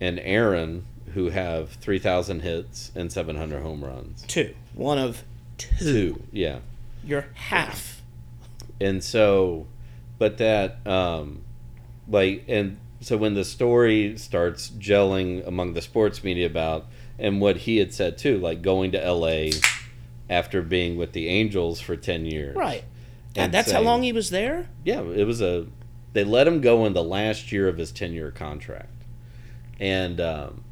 [0.00, 4.24] and Aaron who have three thousand hits and seven hundred home runs.
[4.28, 4.54] two.
[4.74, 5.24] One of
[5.58, 5.74] two.
[5.78, 6.58] Two, yeah.
[7.04, 8.02] You're half.
[8.80, 9.66] and so
[10.18, 11.42] but that um
[12.08, 16.86] like and so when the story starts gelling among the sports media about
[17.18, 19.50] and what he had said too like going to LA
[20.30, 22.84] after being with the Angels for 10 years Right.
[23.36, 24.68] And And that's how long he was there?
[24.84, 25.66] yeah it was a
[26.14, 28.90] they let him go in the last year of his 10 year contract
[29.80, 30.62] and um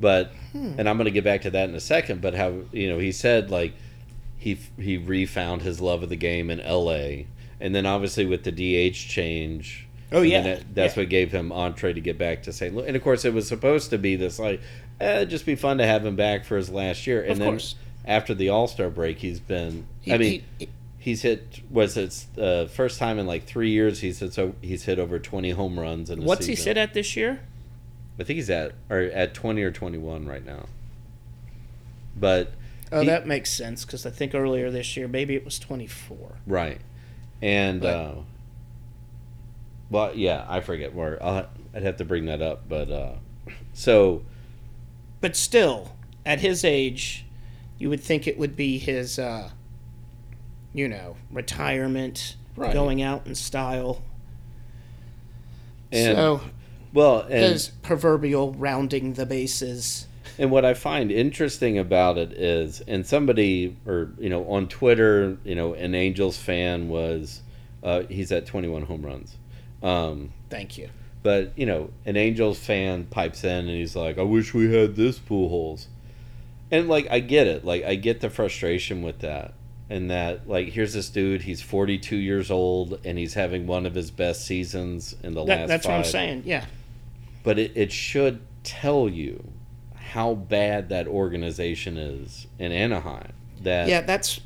[0.00, 2.88] but and I'm going to get back to that in a second but how you
[2.88, 3.74] know he said like
[4.38, 7.24] he he refound his love of the game in LA
[7.60, 10.40] and then obviously with the DH change Oh, yeah.
[10.42, 11.02] that- that's Yeah.
[11.02, 12.74] what gave him entree to get back to St.
[12.74, 14.60] Louis and of course it was supposed to be this like
[15.00, 17.38] eh, it'd just be fun to have him back for his last year and Of
[17.38, 17.74] then course.
[18.04, 20.68] after the All-Star break he's been He- I mean he- he-
[21.00, 24.84] he's hit was it uh, first time in like three years he's hit so he's
[24.84, 26.64] hit over 20 home runs in a what's he season.
[26.64, 27.40] sit at this year?
[28.20, 30.66] I think he's at or at 20 or 21 right now
[32.16, 32.52] but
[32.90, 36.36] Oh, He- that makes sense because I think earlier this year, maybe it was 24.
[36.46, 36.80] right
[37.40, 38.14] and But- uh
[39.90, 43.12] well yeah I forget where I'll, I'd have to bring that up but uh
[43.72, 44.22] so
[45.20, 45.92] But still,
[46.26, 47.24] at his age,
[47.78, 49.50] you would think it would be his, uh,
[50.74, 52.72] you know, retirement, Right.
[52.72, 54.02] going out in style.
[55.92, 56.40] and so,
[56.92, 60.06] well and his proverbial rounding the bases.
[60.38, 65.36] And what I find interesting about it is, and somebody, or you know, on Twitter,
[65.44, 67.42] you know, an Angels fan was,
[67.82, 69.36] uh, he's at 21 home runs.
[69.82, 70.88] Um, Thank you.
[71.22, 74.96] but you know, an Angels fan pipes in and he's like, "I wish we had
[74.96, 75.86] this Pujols,"
[76.70, 79.54] and like I get it, like I get the frustration with that,
[79.90, 83.94] and that like here's this dude, he's 42 years old and he's having one of
[83.94, 85.68] his best seasons in the That, last.
[85.68, 86.42] that's what I'm saying.
[86.46, 86.64] Yeah.
[87.44, 89.42] but it, it should tell you
[90.08, 93.32] how bad that organization is in Anaheim.
[93.62, 94.40] That Yeah, that's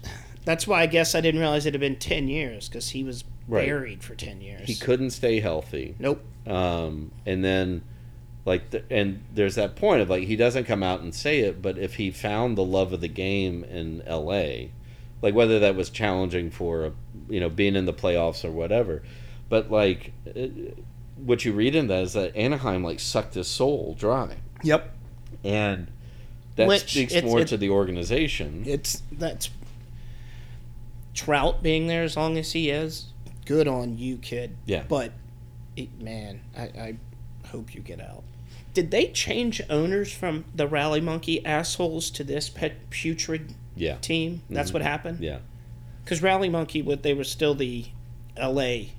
[0.44, 3.25] that's why I guess I didn't realize it had been 10 years because he was
[3.48, 3.66] Right.
[3.66, 4.68] buried for 10 years.
[4.68, 5.96] he couldn't stay healthy.
[5.98, 6.25] Nope.
[6.46, 7.83] Um, and then,
[8.44, 11.61] like, the, and there's that point of like he doesn't come out and say it,
[11.61, 14.70] but if he found the love of the game in L.A.,
[15.22, 16.92] like whether that was challenging for
[17.29, 19.03] you know being in the playoffs or whatever,
[19.49, 20.78] but like it,
[21.16, 24.89] what you read in that is that Anaheim like sucked his soul dry, Yep.
[25.45, 25.88] And
[26.57, 28.64] that Which speaks it's- more it- to the organization.
[28.66, 29.51] It's that's
[31.14, 33.07] Trout being there as long as he is.
[33.45, 34.57] Good on you, kid.
[34.64, 34.84] Yeah.
[34.88, 35.12] But
[35.76, 36.97] it, man, I, I
[37.49, 38.22] hope you get out.
[38.72, 44.43] Did they change owners from the Rally Monkey assholes to this pet putrid yeah, team?
[44.49, 44.74] That's mm-hmm.
[44.76, 45.20] what happened.
[45.20, 45.38] yeah.
[46.05, 47.86] Because Rally Monkey, what they were still the
[48.36, 48.93] L.A.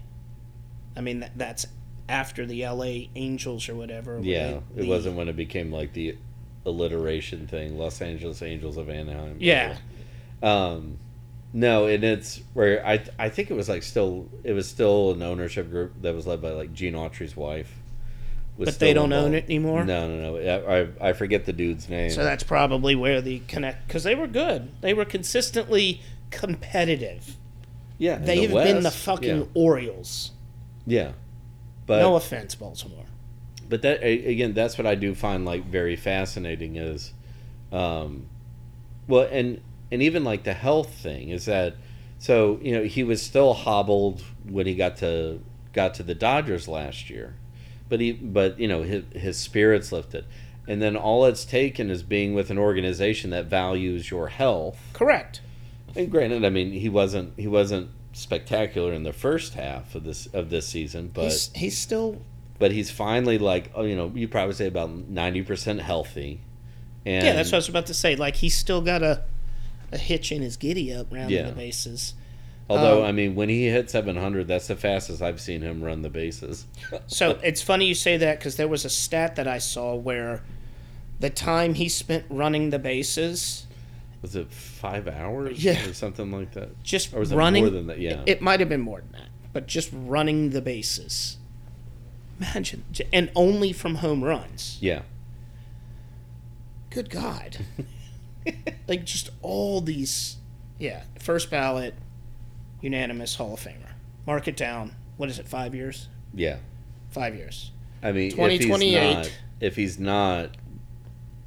[0.96, 1.66] I mean, that, that's
[2.08, 3.10] after the L.A.
[3.16, 4.16] Angels or whatever.
[4.18, 6.16] where Yeah, they- it the- wasn't when it became like the
[6.66, 9.38] alliteration thing, Los Angeles Angels of Anaheim.
[9.40, 9.78] Yeah.
[10.42, 10.98] Um,
[11.54, 15.22] No, and it's where I I think it was like still it was still an
[15.22, 17.72] ownership group that was led by like Gene Autry's wife.
[18.58, 19.84] was But they don't own it anymore?
[19.86, 20.90] No, no, no.
[21.02, 22.10] I I, forget the dude's name.
[22.10, 24.70] So that's probably where the connect because they were good.
[24.82, 26.02] They were consistently
[26.32, 27.38] competitive.
[27.98, 30.32] yeah, They've the been the fucking Orioles.
[30.86, 31.02] yeah.
[31.02, 31.12] yeah.
[31.86, 33.06] But no offense, Baltimore.
[33.74, 37.12] But that again that's what i do find like very fascinating is
[37.72, 38.28] um
[39.08, 39.60] well and
[39.92, 41.76] and even like the health thing is that
[42.20, 45.40] so you know he was still hobbled when he got to
[45.74, 47.34] got to the dodgers last year
[47.90, 50.24] but he but you know his, his spirits lifted
[50.68, 55.42] and then all it's taken is being with an organization that values your health Correct.
[55.96, 60.28] and granted i mean he wasn't he wasn't spectacular in the first half of this
[60.28, 62.22] of this season but he's he's still
[62.64, 66.40] but he's finally like oh, you know you probably say about 90% healthy
[67.06, 67.34] and yeah.
[67.34, 68.16] That's what I was about to say.
[68.16, 69.24] Like he's still got a
[69.92, 71.48] a hitch in his giddy up rounding Yeah.
[71.50, 72.14] the bases.
[72.70, 76.02] although um, i mean when he hit 700 that's the fastest i've seen him run
[76.02, 76.66] the bases
[77.08, 80.42] So it's funny you say that because there was a stat that I saw where
[81.20, 83.68] the time he spent running the bases,
[84.22, 85.86] was it five hours Yeah.
[85.90, 87.64] or something like that just or was it running.
[87.66, 90.62] more than that yeah It might have been more than that, but just running the
[90.62, 91.38] bases.
[92.54, 94.78] Imagine, and only from home runs.
[94.82, 95.02] yeah
[96.90, 97.58] Good God.
[98.88, 100.38] like just all these,
[100.78, 101.04] yeah.
[101.20, 101.96] First ballot,
[102.82, 103.94] unanimous Hall of Famer.
[104.28, 104.96] Mark it down.
[105.18, 105.48] What is it?
[105.48, 106.08] Five years.
[106.34, 106.58] yeah
[107.12, 107.72] Five years.
[108.02, 108.82] i mean if 2028.
[108.82, 110.50] he's not if he's not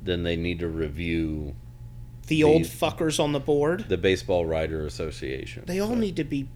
[0.02, 1.54] then they need to review
[2.28, 3.86] The, old fuckers on the board.
[3.88, 6.48] the baseball writer association They all need to be.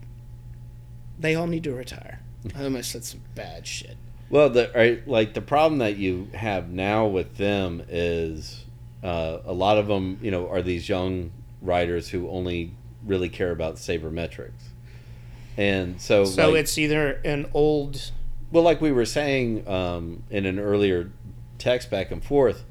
[1.19, 2.21] They all need to retire.
[2.57, 3.97] I almost said some bad shit.
[4.31, 8.65] Well, the right, like the problem that you have now with them is
[9.03, 12.73] uh, a lot of them, you know, are these young writers who only
[13.05, 14.71] really care about sabermetrics,
[15.57, 18.13] and so So like, it's either an old.
[18.53, 21.11] well, like we were saying um, in an earlier
[21.59, 22.65] text back and forth,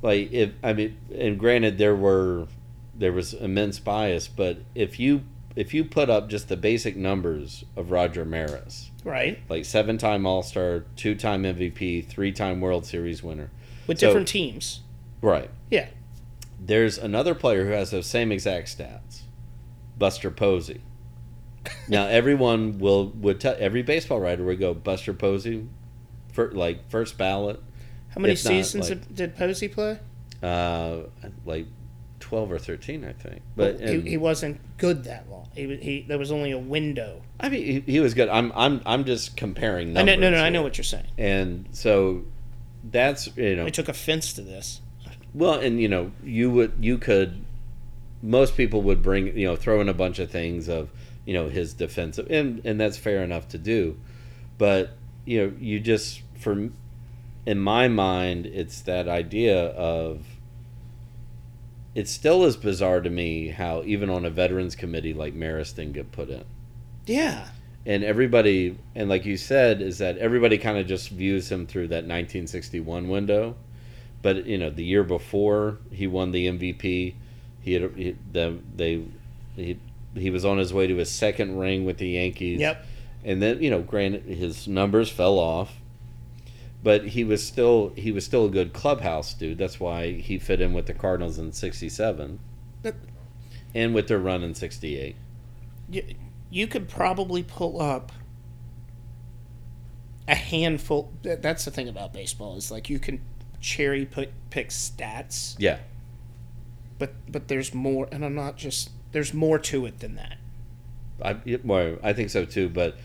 [0.00, 2.46] like if I mean, and granted there were
[2.94, 5.24] there was immense bias, but if you
[5.56, 9.38] if you put up just the basic numbers of Roger Maris, Right.
[9.48, 13.50] like seven time All Star, two time MVP, three time World Series winner.
[13.86, 14.80] With So- different teams.
[15.22, 15.48] Right.
[15.70, 15.88] Yeah.
[16.60, 19.20] There's another player who has those same exact stats,
[19.98, 20.80] Buster Posey.
[21.88, 25.66] now everyone will would tell every baseball writer would go Buster Posey,
[26.32, 27.62] for like first ballot,
[28.08, 29.98] How many If not, seasons like- did Posey play?
[30.42, 30.98] uh,
[31.44, 31.66] like
[32.26, 33.42] twelve or thirteen, I think.
[33.54, 35.48] But Well, he, and- he wasn't good that long.
[35.54, 37.22] He, he there was only a window.
[37.38, 38.28] I mean, he, he was good.
[38.28, 40.16] I'm I'm I'm just comparing numbers.
[40.18, 41.06] know, no, no, I know what you're saying.
[41.16, 42.24] And so
[42.82, 44.80] that's you know I took offense to this.
[45.34, 47.44] Well, and you know, you would you could
[48.22, 50.90] most people would bring, you know, throw in a bunch of things of,
[51.24, 53.96] you know, his defensive and and that's fair enough to do.
[54.58, 56.70] But, you know, you just for
[57.46, 60.26] in my mind, it's that idea of
[61.96, 65.94] it still is bizarre to me how even on a veterans committee like Maris didn't
[65.94, 66.44] get put in.
[67.06, 67.48] Yeah.
[67.86, 71.88] and everybody and like you said is that everybody kind of just views him through
[71.88, 73.56] that 1961 window.
[74.20, 77.14] But you know the year before he won the mvp
[77.62, 79.02] he had he, the, they
[79.54, 79.78] he,
[80.14, 82.60] he was on his way to his second ring with the yankees.
[82.60, 82.84] Yep.
[83.24, 85.72] and then you know granted his numbers fell off
[86.86, 90.60] but he was still he was still a good clubhouse dude that's why he fit
[90.60, 92.38] in with the cardinals in 67
[93.74, 95.16] and with their run in 68
[95.90, 96.04] You,
[96.48, 98.12] you could probably pull up
[100.28, 101.12] a handful.
[101.22, 103.20] That's the thing about baseball is like you can
[103.60, 105.78] cherry pick, pick stats, yeah
[106.98, 110.38] but but there's more, and I'm not just there's more to it than that.
[111.22, 112.96] I well, I think so too, but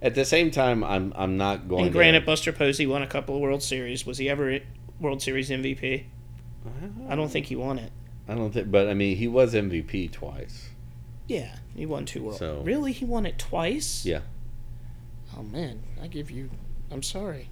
[0.00, 1.84] at the same time, I'm I'm not going.
[1.84, 4.06] And granted, Buster Posey won a couple of World Series.
[4.06, 4.58] Was he ever
[5.00, 6.04] World Series MVP?
[7.08, 7.92] I don't think he won it.
[8.28, 10.68] I don't think, but I mean, he was MVP twice.
[11.26, 12.38] Yeah, he won two World.
[12.38, 14.04] So- Really, he won it twice?
[14.04, 14.20] Yeah,
[15.36, 16.50] Oh man, I give you.
[16.90, 17.48] I'm sorry.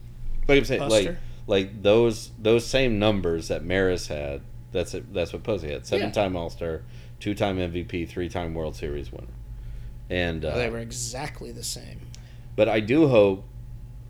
[0.49, 1.18] like I'm saying, like Buster?
[1.47, 4.42] like those those same numbers that Maris had.
[4.72, 5.12] That's it.
[5.14, 6.82] That's what Posey had: seven-time All Star,
[7.20, 9.28] two-time MVP, three-time World Series winner.
[10.11, 12.01] And uh, they were exactly the same.
[12.57, 13.45] But I do hope,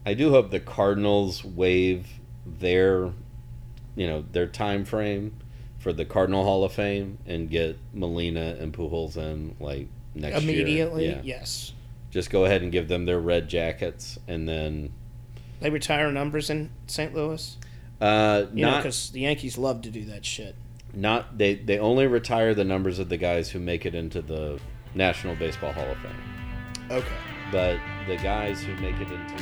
[0.06, 2.06] I do hope the Cardinals waive
[2.46, 3.10] their,
[3.96, 5.34] you know, their time frame
[5.78, 11.04] for the Cardinal Hall of Fame and get Molina and Pujols in like next Immediately,
[11.06, 11.14] year.
[11.16, 11.38] Yeah.
[11.38, 11.72] yes.
[12.10, 14.92] Just go ahead and give them their red jackets, and then
[15.60, 17.12] They retire numbers in St.
[17.14, 17.56] Louis.
[18.00, 20.54] uh, You not because the Yankees love to do that shit.
[20.94, 24.58] not they they only retire the numbers of the guys who make it into the
[24.94, 26.90] National Baseball Hall of Fame.
[26.90, 27.06] Okay.
[27.52, 29.36] But the guys who make it into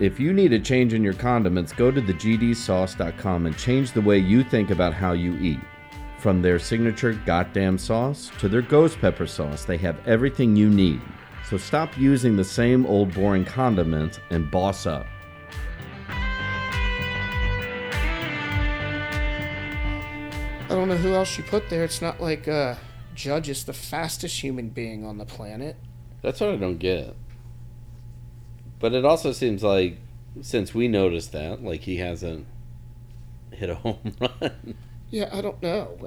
[0.00, 4.16] If you need a change in your condiments, go to thegdsauce.com and change the way
[4.16, 5.60] you think about how you eat.
[6.18, 11.02] From their signature goddamn sauce to their ghost pepper sauce, they have everything you need.
[11.48, 15.06] So stop using the same old boring condiments and boss up.
[20.70, 21.84] I don't know who else you put there.
[21.84, 22.76] It's not like uh,
[23.20, 25.76] Judge is the fastest human being on the planet.
[26.22, 27.14] That's what I don't get.
[28.78, 29.98] But it also seems like
[30.40, 32.46] since we noticed that, like he hasn't
[33.50, 34.74] hit a home run.
[35.10, 35.98] Yeah, I don't know.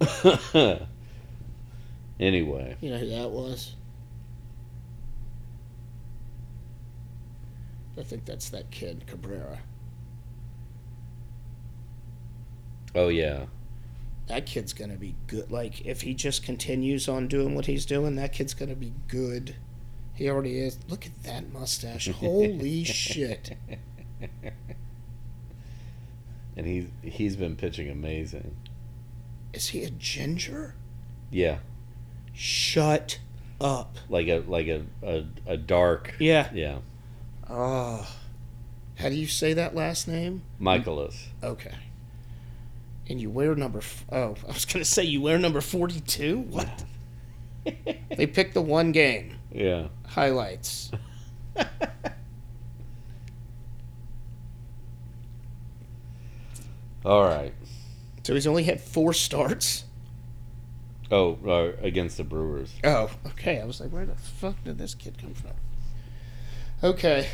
[2.18, 3.74] anyway, You know who that was?
[7.98, 9.58] I think that's that kid, Cabrera.
[12.94, 13.44] oh yeah,
[14.28, 15.50] That kid's going to be good.
[15.50, 18.92] Like, if he just continues on doing what he's doing, that kid's going to be
[19.08, 19.56] good.
[20.14, 20.78] He already is.
[20.88, 22.08] Look at that mustache.
[22.12, 23.56] Holy shit.
[26.56, 28.56] and he's he's been pitching amazing.
[29.52, 30.74] Is he a ginger?
[31.30, 31.58] Yeah,
[32.34, 33.18] Shut
[33.60, 33.96] up.
[34.08, 36.14] like a like a a, a dark.
[36.18, 36.48] Yeah.
[36.52, 36.78] Yeah,
[37.48, 38.06] Oh.
[38.96, 40.42] How do you say that last name?
[40.58, 41.28] Michaelis.
[41.42, 41.74] Okay.
[43.08, 43.78] And you wear number.
[43.78, 46.38] F- oh, I was gonna say you wear number forty-two.
[46.40, 46.84] What?
[48.16, 49.88] they picked the one game Yeah.
[50.06, 50.90] highlights.
[57.04, 57.54] All right.
[58.24, 59.84] So he's only had four starts.
[61.10, 62.74] Oh, uh, against the Brewers.
[62.84, 63.60] Oh, okay.
[63.60, 65.52] I was like, where the fuck did this kid come from?
[66.82, 67.28] Okay,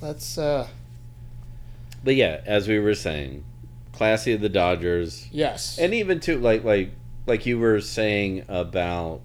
[0.00, 0.38] let's.
[0.38, 0.66] uh
[2.02, 3.44] But yeah, as we were saying,
[3.92, 5.78] classy of the Dodgers, Yes.
[5.78, 6.92] and even too like like
[7.26, 9.20] like you were saying about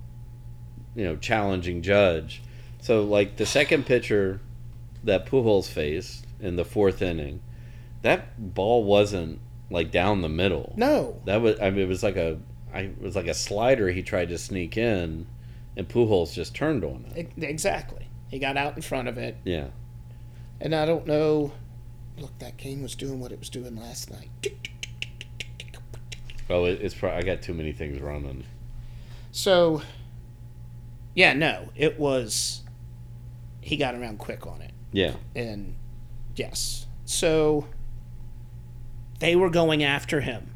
[0.95, 2.41] you know challenging Judge.
[2.82, 4.41] So like the second pitcher
[5.03, 7.41] that Pujols faced in the fourth inning,
[8.01, 9.39] that ball wasn't
[9.72, 10.74] like down the middle.
[10.78, 11.20] no.
[11.26, 12.38] That was I mean it was like a
[12.74, 15.28] I it was like a slider he tried to sneak in,
[15.78, 17.32] and Pujols just turned on it.
[17.38, 18.07] Exactly.
[18.30, 19.68] He got out in front of it, Yeah.
[20.59, 21.53] and I don't know.
[22.18, 24.30] Look, that cane was doing what it was doing last night.
[26.49, 28.43] Oh, it's probably I got too many things running.
[29.32, 29.82] So,
[31.16, 32.61] yeah, no, it was.
[33.61, 35.16] He got around quick on it, Yeah.
[35.36, 35.74] and
[36.36, 37.66] yes, so
[39.20, 40.51] they were going after him.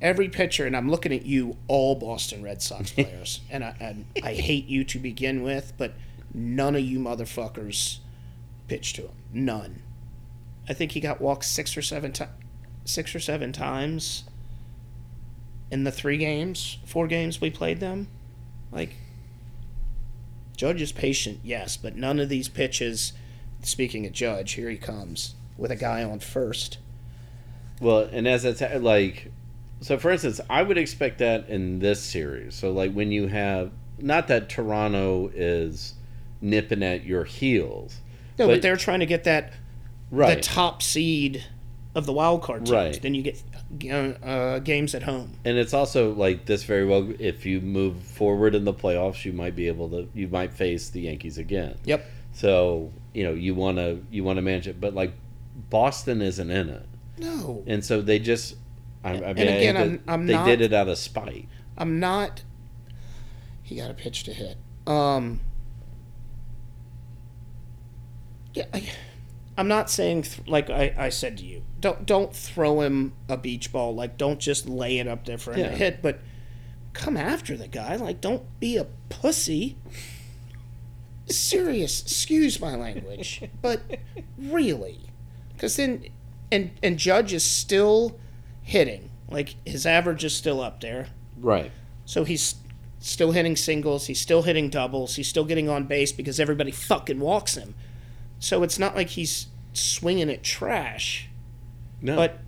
[0.00, 4.06] Every pitcher, and I'm looking at you, all Boston Red Sox players, and I, and
[4.24, 5.92] I hate you to begin with, but
[6.32, 7.98] none of you motherfuckers
[8.68, 9.10] pitched to him.
[9.34, 9.82] None.
[10.68, 12.32] I think he got walked six or seven times,
[12.84, 14.24] six or seven times
[15.70, 18.08] in the three games, four games we played them.
[18.70, 18.94] Like,
[20.56, 23.12] Judge is patient, yes, but none of these pitches.
[23.62, 26.78] Speaking of Judge, here he comes with a guy on first.
[27.80, 29.32] Well, and as it's like,
[29.80, 32.54] so for instance, I would expect that in this series.
[32.54, 35.94] So like when you have not that Toronto is
[36.40, 38.00] nipping at your heels,
[38.38, 39.52] No, but, But- they're trying to get that
[40.12, 40.36] right?
[40.36, 41.44] the top seed
[41.94, 42.70] of the wild card teams.
[42.70, 43.02] Right.
[43.02, 43.42] Then you get
[44.22, 45.36] uh, games at home.
[45.44, 47.12] and it's also like this very well.
[47.18, 50.08] If you move forward in the playoffs, you might be able to.
[50.14, 51.76] You might face the Yankees again.
[51.84, 52.06] Yep.
[52.34, 55.12] So you know you want to you want to manage it, but like
[55.68, 56.86] Boston isn't in it,
[57.18, 58.56] No, and so they just.
[59.04, 60.96] I, I mean, And I again, to- I'm- I'm they not- did it out of
[60.96, 61.48] spite.
[61.76, 62.42] I'm not.
[63.62, 64.56] He got a pitch to hit.
[64.86, 65.40] Um.
[68.54, 68.88] Yeah, I,
[69.62, 71.62] I'm not saying th- like I, I said to you.
[71.78, 73.94] Don't don't throw him a beach ball.
[73.94, 75.68] Like don't just lay it up there for him Yeah.
[75.70, 76.02] to hit.
[76.02, 76.18] But
[76.94, 77.94] come after the guy.
[77.94, 79.76] Like don't be a pussy.
[81.28, 82.02] Serious.
[82.02, 83.82] Excuse my language, but
[84.36, 84.98] really,
[85.52, 86.06] because then
[86.50, 88.18] and and Judge is still
[88.62, 89.10] hitting.
[89.30, 91.06] Like his average is still up there.
[91.38, 91.70] Right.
[92.04, 92.56] So he's
[92.98, 97.20] still hitting singles, he's still hitting doubles, he's still getting on base because everybody fucking
[97.20, 97.76] walks him.
[98.40, 101.28] So it's not like he's swinging at trash,
[102.00, 102.16] No.
[102.16, 102.38] but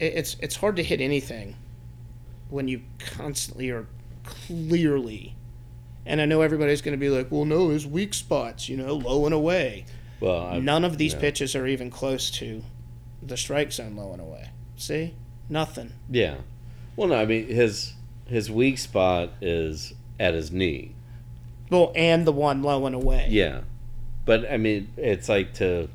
[0.00, 1.56] it's it's hard to hit anything
[2.50, 3.86] when you constantly are
[4.24, 5.34] clearly.
[6.04, 8.94] And I know everybody's going to be like, "Well, no, his weak spots, you know,
[8.94, 9.84] low and away."
[10.20, 11.20] well, I, None of these yeah.
[11.20, 12.62] pitches are even close to
[13.22, 14.50] the strike zone low and away.
[14.76, 15.14] See?
[15.48, 15.92] Nothing.
[16.10, 16.36] Yeah.
[16.96, 17.94] Well, no, I mean his
[18.26, 20.94] his weak spot is at his knee.
[21.70, 23.28] Well, and the one low and away.
[23.30, 23.60] Yeah,
[24.24, 25.88] but I mean it's like to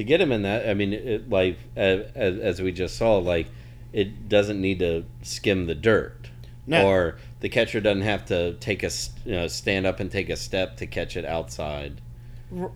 [0.00, 3.48] to get him in that, I mean, it, like as, as we just saw, like
[3.92, 6.30] it doesn't need to skim the dirt,
[6.66, 6.86] No.
[6.86, 8.90] or the catcher doesn't have to take a
[9.24, 12.00] you know stand up and take a step to catch it outside.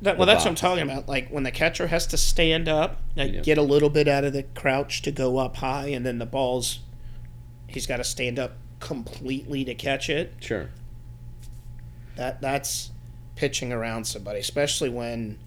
[0.03, 1.09] That, well, that's what I'm talking about.
[1.09, 3.41] Like when the catcher has to stand up, like, Yeah.
[3.41, 6.27] get a little bit out of the crouch to go up high, and then the
[6.27, 6.81] ball's
[7.67, 10.35] he's got to stand up completely to catch it.
[10.41, 10.69] Sure.
[12.17, 12.91] That that's
[13.35, 15.39] pitching around somebody, especially when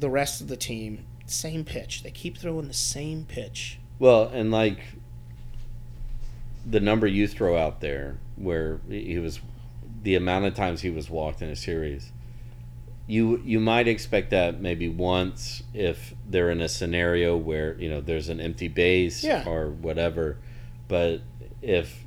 [0.00, 2.02] the rest of the team same pitch.
[2.04, 3.78] They keep throwing the same pitch.
[3.98, 4.78] Well, and like
[6.64, 9.40] the number you throw out there, where he was,
[10.02, 12.12] the amount of times he was walked in a series,
[13.06, 18.00] you you might expect that maybe once if they're in a scenario where you know
[18.00, 19.44] there's an empty base Yeah.
[19.46, 20.38] or whatever,
[20.88, 21.22] but
[21.62, 22.04] if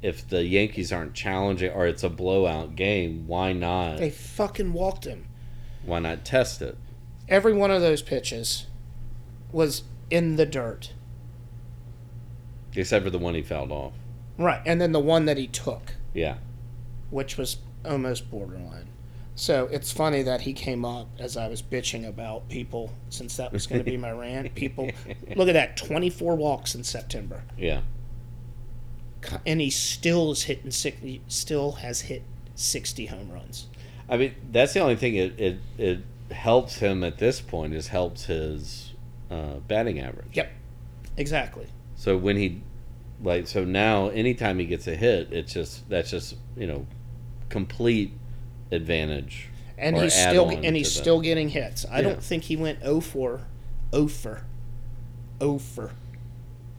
[0.00, 3.98] if the Yankees aren't challenging or it's a blowout game, why not?
[3.98, 5.26] They fucking walked him.
[5.84, 6.76] Why not test it?
[7.28, 8.66] Every one of those pitches
[9.52, 10.92] was in the dirt.
[12.74, 13.92] Except for the one he fouled off.
[14.38, 15.94] Right, and then the one that he took.
[16.14, 16.36] Yeah.
[17.10, 18.88] which was almost borderline.
[19.34, 23.52] So it's funny that he came up as I was bitching about people, since that
[23.52, 24.54] was going to be my rant.
[24.54, 24.90] People,
[25.36, 27.42] look at that 24 walks in September.
[27.56, 27.82] Yeah.
[29.46, 30.98] And he still is hitting, six-
[31.28, 32.22] still has hit
[32.56, 33.66] 60 home runs.
[34.08, 35.98] I mean, that's the only thing it it, it
[36.30, 38.92] helps him at this point is helps his
[39.30, 40.28] uh, batting average.
[40.36, 40.50] Yep,
[41.16, 41.66] exactly.
[41.96, 42.62] So when he
[43.22, 46.86] like so now anytime he gets a hit, it's just that's just you know
[47.48, 48.12] complete
[48.70, 49.48] advantage.
[49.76, 51.84] And he's still and he's still getting hits.
[51.90, 52.02] I Yeah.
[52.08, 53.42] don't think he went 0 for
[53.92, 54.42] 0 for
[55.40, 55.92] 0 for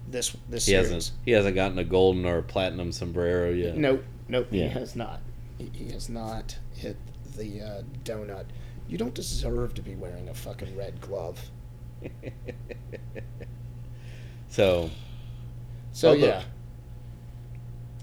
[0.07, 0.89] this this he series.
[0.91, 3.77] hasn't he hasn't gotten a golden or a platinum sombrero yet.
[3.77, 5.21] Nope, nope, he has not.
[5.57, 6.97] He, he has not hit
[7.35, 8.45] the uh, donut.
[8.89, 11.39] You don't deserve to be wearing a fucking red glove.
[14.51, 14.89] So
[15.91, 16.21] So Oh, look.
[16.21, 16.43] yeah,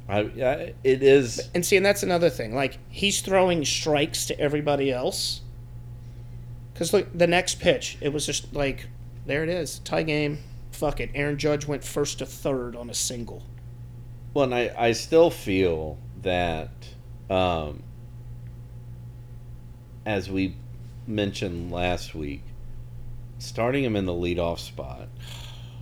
[0.08, 2.54] I, I it is and see, and that's another thing.
[2.54, 5.40] Like he's throwing strikes to everybody else.
[6.72, 8.86] Because look, the next pitch, it was just like,
[9.24, 10.38] there it is, tie game.
[10.70, 11.10] Fuck it.
[11.14, 13.42] Aaron Judge went first to third on a single.
[14.34, 16.68] Well, and I, I still feel that,
[17.30, 17.82] um,
[20.04, 20.54] as we
[21.06, 22.42] mentioned last week,
[23.38, 25.08] starting him in the leadoff spot,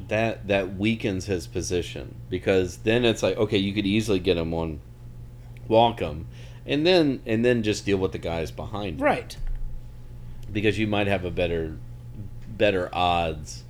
[0.08, 4.52] that that weakens his position because then it's like okay, you could easily get him
[4.52, 4.80] on,
[5.68, 6.26] walk him,
[6.66, 9.36] and then and then just deal with the guys behind him Right.
[10.52, 11.76] because you might have a better
[12.48, 13.62] better odds.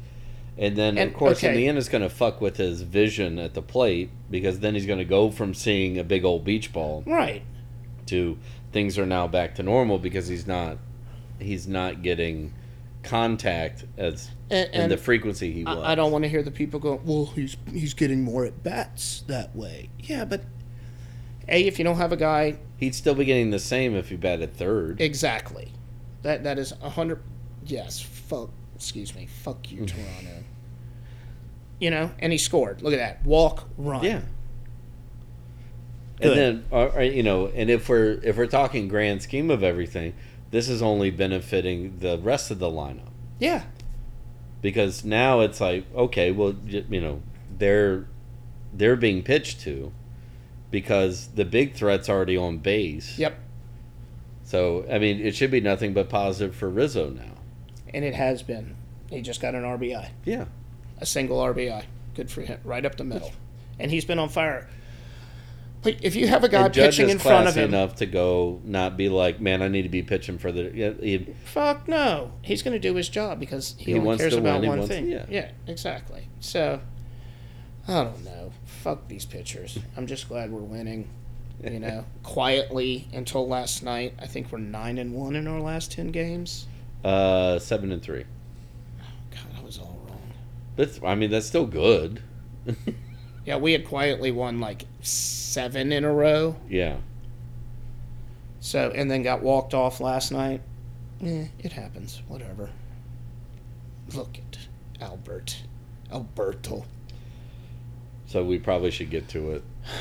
[0.56, 1.56] And then And- of course in okay.
[1.56, 4.86] the end it's going to fuck with his vision at the plate because then he's
[4.86, 7.42] going to go from seeing a big old beach ball Right.
[8.06, 8.38] to
[8.72, 10.78] things are now back to normal because he's not
[11.38, 12.52] he's not getting
[13.02, 15.78] contact as And, in and the frequency he was.
[15.78, 18.62] I, I don't want to hear the people go, "Well, he's he's getting more at
[18.62, 20.42] bats that way." Yeah, but
[21.48, 24.16] a if you don't have a guy He'd still be getting the same if he
[24.16, 25.00] batted third.
[25.00, 25.72] exactly,
[26.22, 27.22] that that is a hundred.
[27.64, 28.50] Yes, fuck.
[28.74, 29.26] Excuse me.
[29.26, 29.88] Fuck you, mm.
[29.88, 30.44] Toronto.
[31.78, 32.82] You know, and he scored.
[32.82, 34.04] Look at that walk run.
[34.04, 34.20] yeah.
[36.20, 36.30] Good.
[36.30, 39.62] And then, or, or, you know, and if we're if we're talking grand scheme of
[39.62, 40.14] everything,
[40.54, 43.10] this is only benefiting the rest of the lineup.
[43.40, 43.62] yeah,
[44.62, 47.20] because now it's like okay well you know
[47.58, 48.06] they're
[48.72, 49.92] they're being pitched to
[50.70, 53.38] because the big threat's already on base yep.
[54.42, 57.34] so i mean it should be nothing but positive for rizzo now
[57.92, 58.74] And it has been.
[59.10, 60.46] He just got an RBI, yeah
[60.98, 61.84] a single RBI.
[62.14, 63.32] Good for him, right up the middle.
[63.78, 64.68] And he's been on fire.
[65.84, 68.96] But if you have a guy pitching in front of him, enough to go not
[68.96, 70.70] be like man i need to be pitching for the
[71.00, 72.32] he- Fuck no.
[72.42, 74.88] He's going to do his job because he, He only cares to about win, one
[74.88, 75.06] thing.
[75.08, 75.26] yeah.
[75.28, 76.28] yeah, exactly.
[76.40, 76.80] So,
[77.86, 78.52] I don't know.
[78.64, 79.78] Fuck these pitchers.
[79.96, 81.08] I'm just glad we're winning.
[81.62, 84.14] You know, quietly until last night.
[84.20, 86.66] I think we're nine and one in our last ten games.
[87.04, 88.24] uh seven and three
[89.00, 90.20] Oh God, I was all wrong.
[90.76, 92.22] that's i mean that's still good
[93.44, 96.56] Yeah, we had quietly won like seven in a row.
[96.68, 96.96] yeah
[98.60, 100.62] So, and then got walked off last night.
[101.22, 102.22] Eh, it happens.
[102.28, 102.70] Whatever.
[104.14, 104.58] Look at
[105.02, 105.62] Albert,
[106.12, 106.84] Alberto.
[108.26, 109.62] so we probably should get to it.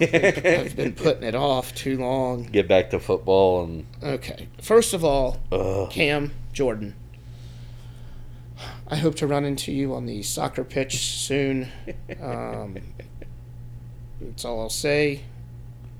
[0.00, 2.44] I've been putting it off too long.
[2.44, 4.48] get back to football and Okay.
[4.60, 6.94] First of all, uh, Cam Jordan.
[8.88, 11.68] I hope to run into you on the soccer pitch soon.
[12.20, 12.76] Um,
[14.20, 15.22] that's all I'll say.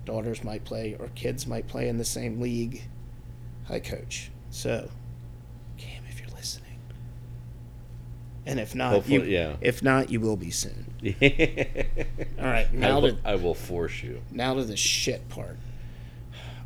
[0.04, 2.82] Daughters might play, or kids might play in the same league.
[3.70, 4.30] I coach.
[4.50, 4.90] So,
[5.78, 6.78] Cam, if you're listening,
[8.44, 9.56] And if not, Hopefully, you, yeah.
[9.62, 10.92] if not, you will be soon.
[12.38, 14.20] All right, now will, to I will force you.
[14.30, 15.56] now to the shit part.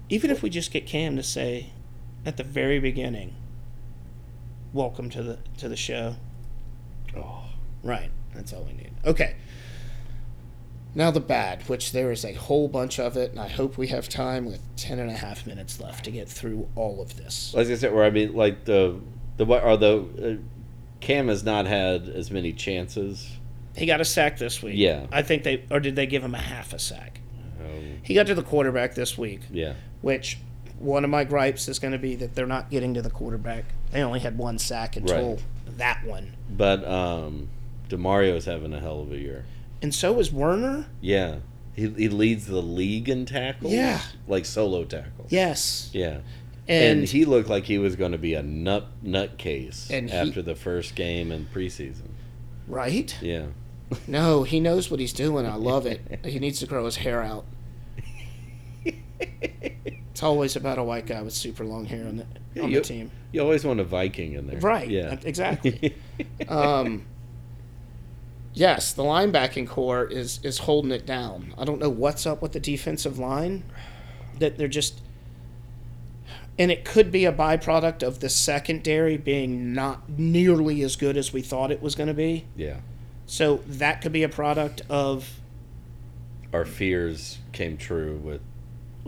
[0.09, 1.71] Even if we just get Cam to say
[2.27, 3.35] at the very beginning,
[4.73, 6.17] "Welcome to the to the show,"
[7.17, 7.45] Oh,
[7.83, 8.11] Right.
[8.35, 8.91] That's all we need.
[9.05, 9.35] Okay.
[10.95, 13.89] Now the bad, which there is a whole bunch of it, and I hope we
[13.89, 17.53] have time with 10 and a half minutes left to get through all of this.
[17.55, 18.99] like I said, where I mean, like the
[19.37, 20.43] the what are the uh,
[21.01, 23.31] Cam has not had as many chances.
[23.77, 24.75] He got a sack this week.
[24.77, 25.07] Yeah.
[25.13, 27.21] I think they, or did they give him a half a sack?
[27.61, 30.39] Um, He got to the quarterback this week, yeah, which
[30.79, 33.65] one of my gripes is going to be that they're not getting to the quarterback.
[33.91, 35.43] They only had one sack until Right.
[35.79, 36.35] that one.
[36.51, 37.49] but um,
[37.89, 39.45] Demario's having a hell of a year.
[39.83, 40.87] And so is Werner.
[41.01, 41.37] Yeah,
[41.75, 43.73] he he leads the league in tackles.
[43.73, 44.01] Yeah.
[44.27, 45.31] like solo tackles.
[45.31, 45.91] Yes.
[45.93, 46.19] Yeah.
[46.67, 50.43] And, And, he looked like he was going to be a nut nutcase he- after
[50.43, 52.09] the first game in preseason.
[52.67, 53.17] right?
[53.23, 53.47] Yeah.
[54.07, 55.47] No, he knows what he's doing.
[55.47, 56.21] I love it.
[56.27, 57.47] he needs to grow his hair out.
[60.19, 62.85] It's always about a white guy with super long hair on the, on you- the
[62.85, 63.13] team.
[63.31, 64.59] You always want a Viking in there.
[64.59, 64.91] Right.
[64.91, 65.17] Yeah.
[65.23, 65.95] Exactly.
[66.49, 67.07] um,
[68.53, 71.55] yes, the linebacking core is is holding it down.
[71.57, 73.63] I don't know what's up with the defensive line.
[74.41, 75.01] That they're just
[76.59, 81.33] and it could be a byproduct of the secondary being not nearly as good as
[81.33, 82.45] we thought it was going to be.
[82.57, 82.79] yeah.
[83.27, 85.39] So that could be a product of
[86.53, 88.41] Our fears came true with,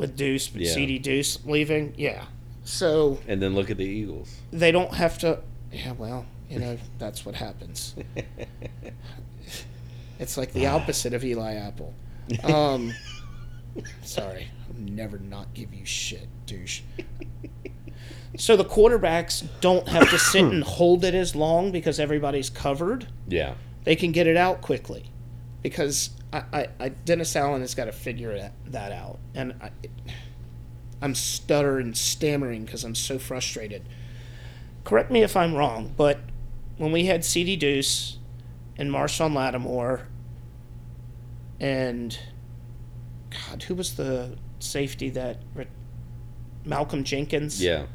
[0.01, 0.73] with Deuce, Yeah.
[0.73, 1.95] CD Deuce leaving.
[1.97, 2.25] Yeah.
[2.65, 4.35] So and then look at the Eagles.
[4.53, 5.41] they don't have to.
[5.73, 7.95] Yeah, well, you know, that's what happens.
[10.19, 11.95] It's like the opposite of Eli Apple.
[12.45, 12.93] Um,
[14.03, 16.83] sorry, I'll never not give you shit, douche.
[18.37, 23.09] So the quarterbacks don't have to sit and hold it as long because everybody's covered.
[23.29, 23.55] Yeah.
[23.85, 25.07] They can get it out quickly
[25.63, 29.71] because I, I, I Dennis Allen has got to figure that, that out, and I,
[31.03, 33.83] I'm stuttering, stammering because I'm so frustrated.
[34.85, 36.21] Correct me if I'm wrong, but
[36.77, 38.19] when we had CD Deuce
[38.77, 40.07] and Marshon Lattimore
[41.59, 42.19] and
[43.31, 45.39] God, who was the safety that
[46.65, 47.63] Malcolm Jenkins?
[47.63, 47.87] Yeah.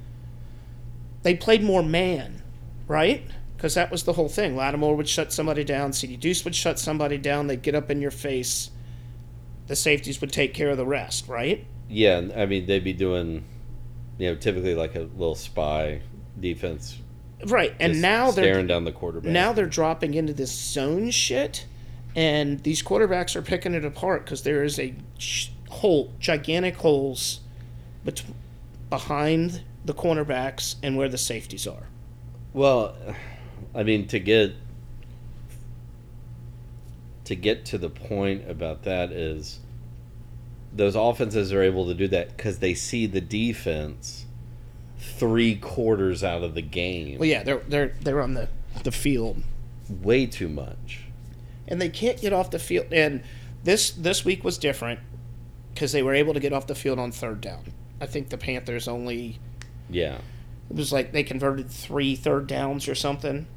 [1.24, 2.44] they played more man,
[2.88, 3.24] right?
[3.56, 4.56] Because that was the whole thing.
[4.56, 5.94] Lattimore would shut somebody down.
[5.94, 7.48] CD Deuce would shut somebody down.
[7.48, 8.70] They'd get up in your face.
[9.68, 11.66] The safeties would take care of the rest, right?
[11.90, 12.22] Yeah.
[12.36, 13.46] I mean, they'd be doing,
[14.18, 16.02] you know, typically like a little spy
[16.40, 17.00] defense.
[17.46, 17.74] Right.
[17.80, 19.32] And now they're staring down the quarterback.
[19.32, 21.66] now they're dropping into this zone shit,
[22.16, 24.94] and these quarterbacks are picking it apart because there is a
[25.70, 27.42] hole, gigantic holes,
[28.04, 28.24] bet-
[28.90, 31.88] behind the cornerbacks and where the safeties are.
[32.54, 32.96] Well,
[33.74, 34.54] I mean, to get
[37.26, 39.60] to get to the point about that is
[40.74, 44.26] those offenses are able to do that because they see the defense
[45.00, 48.50] three quarters out of the game Well, yeah, they're they're they're on the
[48.84, 49.42] the field
[49.90, 51.02] way too much.
[51.68, 52.88] and they can't get off the field.
[52.92, 53.24] And
[53.64, 55.00] this this week was different
[55.74, 57.74] because they were able to get off the field on third down.
[58.00, 59.40] I think the Panthers only
[59.90, 60.20] Yeah,
[60.70, 63.48] it was like they converted three third downs or something.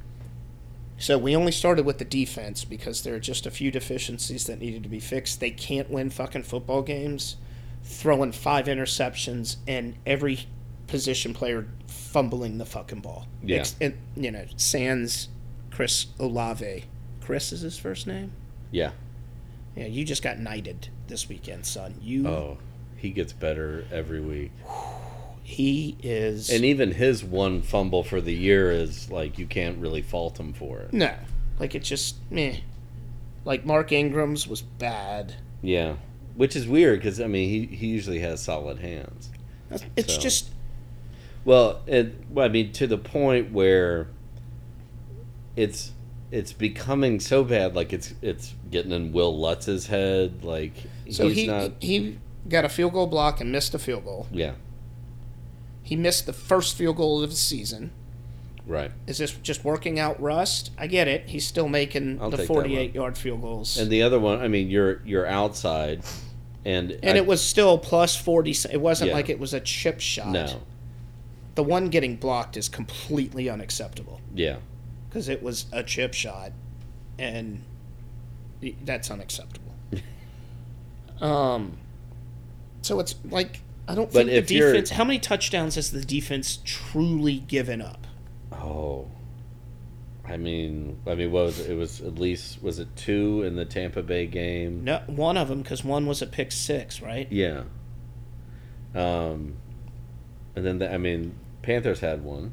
[0.98, 4.58] So we only started with the defense because there are just a few deficiencies that
[4.58, 5.38] needed to be fixed.
[5.38, 7.36] They can't win fucking football games
[7.84, 10.46] throwing five interceptions and every
[10.88, 13.26] position player fumbling the fucking ball.
[13.42, 13.64] Yeah.
[13.80, 15.28] And, you know, Sans
[15.70, 16.84] Chris Olave.
[17.20, 18.32] Chris is his first name?
[18.70, 18.90] yeah.
[19.76, 21.94] Yeah, you just got knighted this weekend, son.
[22.02, 22.58] You Oh,
[22.96, 24.50] he gets better every week,
[25.48, 30.02] he is and even his one fumble for the year is like you can't really
[30.02, 30.92] fault him for it.
[30.92, 31.14] No.
[31.58, 32.56] Like it just meh.
[33.46, 35.36] Like Mark Ingram's was bad.
[35.62, 35.94] Yeah,
[36.34, 39.30] which is weird because I mean he he usually has solid hands.
[39.96, 40.20] It's So.
[40.20, 40.50] just
[41.46, 44.08] Well, it, well, I mean, to the point where
[45.56, 45.92] it's
[46.30, 50.44] it's becoming so bad, like it's it's getting in Wil Lutz's head.
[50.44, 50.74] Like
[51.10, 51.72] so he's he not.
[51.80, 52.18] he
[52.50, 54.26] got a field goal block and missed a field goal.
[54.30, 54.52] Yeah,
[55.88, 57.92] He missed the first field goal of the season.
[58.66, 58.90] right.
[59.06, 60.70] Is this just working out rust?
[60.76, 61.30] I get it.
[61.30, 63.78] He's still making I'll the 48 yard field goals.
[63.78, 66.02] And And, the other one, I mean, you're you're outside,
[66.66, 68.50] and I- it was still plus 40.
[68.70, 69.14] It wasn't Yeah.
[69.14, 70.28] like it was a chip shot.
[70.28, 70.60] no,
[71.54, 74.56] The one getting blocked is completely unacceptable yeah,
[75.08, 76.52] because it was a chip shot
[77.18, 77.62] and
[78.84, 79.72] that's unacceptable.
[81.22, 81.78] um
[82.82, 86.04] so it's like I don't But think if the defense how many touchdowns has the
[86.04, 88.06] defense truly given up?
[88.52, 89.06] oh,
[90.26, 91.70] I mean, I mean, what was it?
[91.70, 94.84] it was at least was it two in the Tampa Bay game?
[94.84, 97.26] No, one of them because one was a pick six, right?
[97.32, 97.62] Yeah.
[98.94, 99.54] Um,
[100.54, 102.52] and then the, I mean, Panthers had one,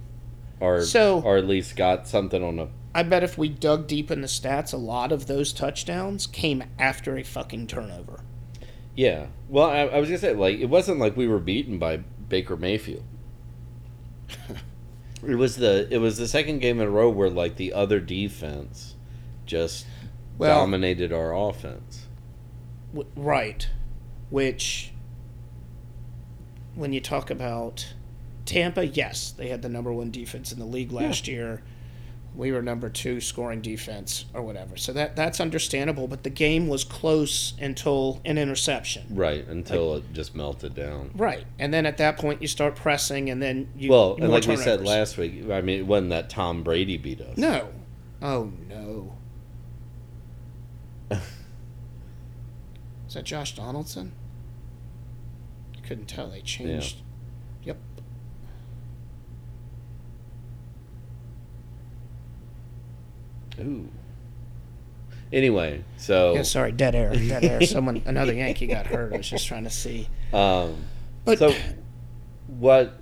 [0.60, 2.70] or So- or at least got something on a.
[2.94, 6.64] I bet if we dug deep in the stats, a lot of those touchdowns came
[6.80, 8.22] after a fucking turnover.
[8.96, 9.28] Yeah.
[9.50, 12.56] Well, I, I was gonna say like it wasn't like we were beaten by Baker
[12.56, 13.04] Mayfield.
[15.28, 18.00] it was the it was the second game in a row where like the other
[18.00, 18.96] defense
[19.46, 19.86] just
[20.38, 22.08] Well- dominated our offense.
[22.94, 23.68] W- right.
[24.32, 24.92] Which,
[26.74, 27.94] when you talk about
[28.46, 31.62] Tampa, yes, they had the number one defense in the league last year.
[32.36, 34.78] We were number two scoring defense or whatever.
[34.78, 36.08] So that that's understandable.
[36.08, 39.08] But the game was close until an interception.
[39.10, 41.12] Right until it just melted down.
[41.16, 41.46] Right.
[41.60, 43.90] And then at that point, you start pressing, and then you.
[43.92, 47.22] Well, and like we said last week, I mean, it wasn't that Tom Brady beat
[47.22, 47.38] us.
[47.38, 47.70] No.
[48.22, 49.18] Oh, no.
[53.08, 54.14] Is that Josh Donaldson?
[55.78, 56.30] I couldn't tell.
[56.30, 56.98] They changed.
[56.98, 57.05] Yep.
[63.60, 63.90] Ooh.
[65.34, 67.14] Anyway, so Yeah, sorry, dead air.
[67.16, 67.62] Dead air.
[67.66, 69.14] Someone, another Yankee got hurt.
[69.14, 70.08] I was just trying to see.
[70.34, 70.76] um,
[71.26, 71.54] But so
[72.48, 73.00] what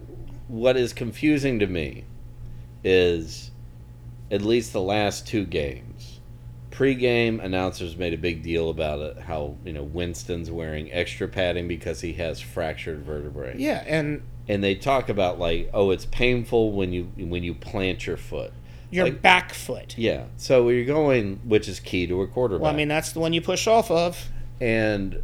[0.47, 2.05] what is confusing to me
[2.83, 3.51] is
[4.31, 6.19] at least the last two games.
[6.71, 9.19] Pre-game announcers made a big deal about it.
[9.19, 13.55] How you know Winston's wearing extra padding because he has fractured vertebrae.
[13.57, 18.07] yeah, and and they talk about like, oh, it's painful when you when you plant
[18.07, 18.53] your foot.
[18.93, 19.95] Your Like- back foot.
[19.97, 22.63] Yeah, so you're going, which is key to a quarterback.
[22.63, 24.29] Well, I mean, that's the one you push off of.
[24.61, 25.21] and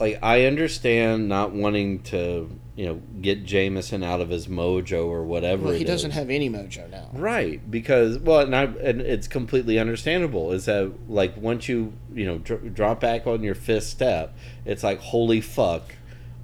[0.00, 5.24] like I understand not wanting to, you know, get Jameis out of his mojo or
[5.24, 5.64] whatever.
[5.64, 6.16] Well, he doesn't is.
[6.16, 7.08] have any mojo now.
[7.12, 10.52] right because well, and I and it's completely understandable.
[10.52, 14.84] Is that like once you you know dr- drop back on your fifth step, it's
[14.84, 15.94] like holy fuck,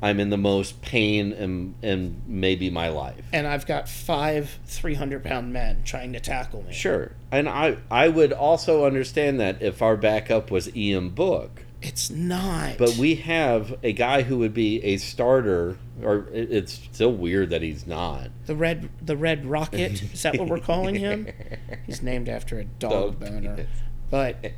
[0.04, 3.24] I'm in the most pain in in maybe my life.
[3.32, 6.74] And I've got five 300 pound men trying to tackle me.
[6.74, 11.62] Sure, and I I would also understand that if our backup was Ian Book.
[11.80, 12.76] It's not.
[12.76, 17.62] But we have a guy who would be a starter, or it's still weird that
[17.62, 18.28] he's not.
[18.44, 20.02] The red, the red rocket.
[20.02, 21.28] Is that what we're calling him?
[21.86, 23.54] He's named after a dog, Dog boner.
[23.56, 23.68] penis.
[24.10, 24.52] But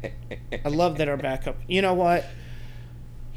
[0.64, 1.56] I love that our backup.
[1.66, 2.24] You know what?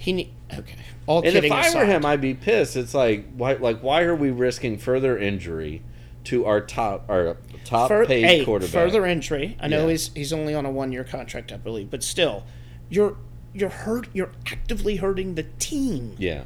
[0.02, 0.32] He need.
[0.54, 0.76] Okay.
[1.08, 2.78] All And if I aside, were him, I'd be pissed.
[2.78, 5.82] It's like why, like why are we risking further injury
[6.26, 7.36] to our top, our
[7.66, 8.72] top fur- paid hey, quarterback?
[8.72, 9.58] further injury.
[9.60, 9.92] I know Yeah.
[9.92, 12.46] he's he's only on a one year contract, I believe, but still,
[12.90, 13.18] you're
[13.54, 14.08] you're hurt.
[14.14, 16.16] You're actively hurting the team.
[16.18, 16.44] yeah,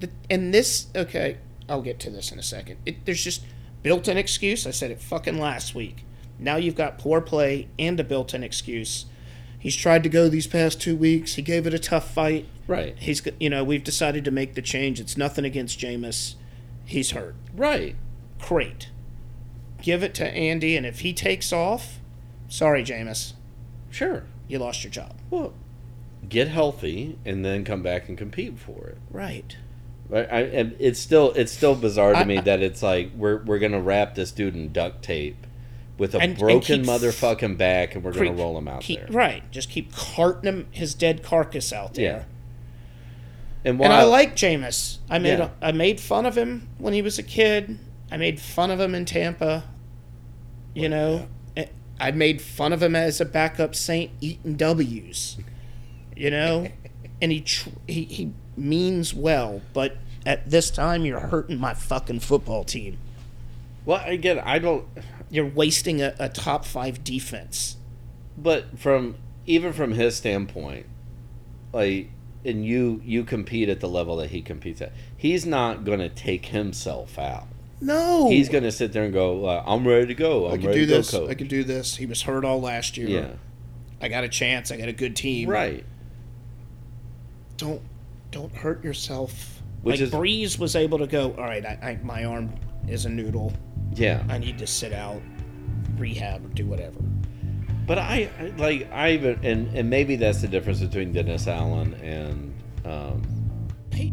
[0.00, 1.36] The, and this, okay,
[1.68, 2.78] I'll get to this in a second.
[2.86, 3.42] It, there's just
[3.82, 4.66] built-in excuse.
[4.66, 6.04] I said it fucking last week.
[6.38, 9.04] Now you've got poor play and a built-in excuse.
[9.62, 11.34] He's tried to go these past two weeks.
[11.36, 12.46] He gave it a tough fight.
[12.66, 14.98] right, He's, you know, we've decided to make the change.
[14.98, 16.34] It's nothing against Jameis.
[16.84, 17.36] He's hurt.
[17.54, 17.94] right.
[18.40, 18.88] Great.
[19.80, 22.00] Give it to Andy, and if he takes off,
[22.48, 23.34] sorry, Jameis,
[23.90, 24.24] Sure.
[24.48, 25.14] you lost your job.
[25.30, 25.54] Well,
[26.28, 28.98] get healthy and then come back and compete for it.
[29.10, 29.56] Right.
[30.08, 33.42] Right, I, and it's still it's still bizarre to I- me that it's like we're
[33.44, 35.46] we're gonna wrap this dude in duct tape
[35.98, 39.00] with a And- and broken keep- motherfucking back, and we're gonna roll him out keep,
[39.00, 39.08] there.
[39.10, 39.48] Right.
[39.50, 42.04] Just keep carting him, his dead carcass out there.
[42.04, 42.22] Yeah.
[43.64, 44.98] And, while, And I like Jameis.
[45.08, 45.50] I made Yeah.
[45.60, 47.78] I made fun of him when he was a kid.
[48.10, 49.64] I made fun of him in Tampa.
[50.74, 51.66] You know, I- eh,
[52.00, 55.36] I made fun of him as a backup Saint eating W's.
[56.16, 56.66] You know,
[57.22, 62.20] and he tr- he he means well, but at this time you're hurting my fucking
[62.20, 62.98] football team.
[63.84, 64.86] Well again I don't,
[65.30, 67.76] You're wasting a, a top five defense.
[68.36, 69.16] but from
[69.46, 70.86] even from his standpoint,
[71.72, 72.10] like
[72.44, 76.46] and you you compete at the level that he competes at, he's not gonna take
[76.46, 77.46] himself out.
[77.80, 80.46] No, He's gonna sit there and go, uh, "I'm ready to go.
[80.46, 81.10] I'm I can ready do to this.
[81.10, 81.96] go, coach." I can do this.
[81.96, 83.08] He was hurt all last year.
[83.08, 83.30] yeah,
[84.00, 84.70] I got a chance.
[84.70, 85.48] I got a good team.
[85.48, 85.84] right.
[87.56, 87.82] don't
[88.30, 89.60] don't hurt yourself.
[89.82, 91.32] Which like is- Brees was able to go.
[91.32, 92.52] All right, I, I, my arm
[92.88, 93.52] is a noodle.
[93.94, 95.20] Yeah, I need to sit out,
[95.98, 96.98] rehab, or do whatever.
[97.86, 101.94] But I I- like I even and and maybe that's the difference between Dennis Allen
[101.94, 103.22] and um,
[103.92, 104.12] Hey,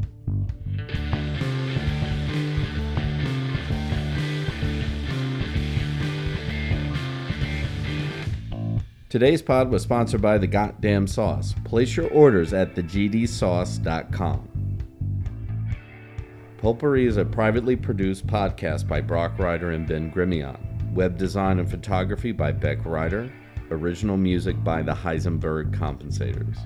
[9.10, 11.56] Today's pod was sponsored by the Goddamn Sauce.
[11.66, 14.50] Place your orders at thegdsauce.com.
[16.62, 20.58] Pulpery is a privately produced podcast by Brock Ryder and Ben Grimion.
[20.92, 23.32] Web design and photography by Beck Ryder.
[23.72, 26.58] Original music by the Heisenberg Compensators.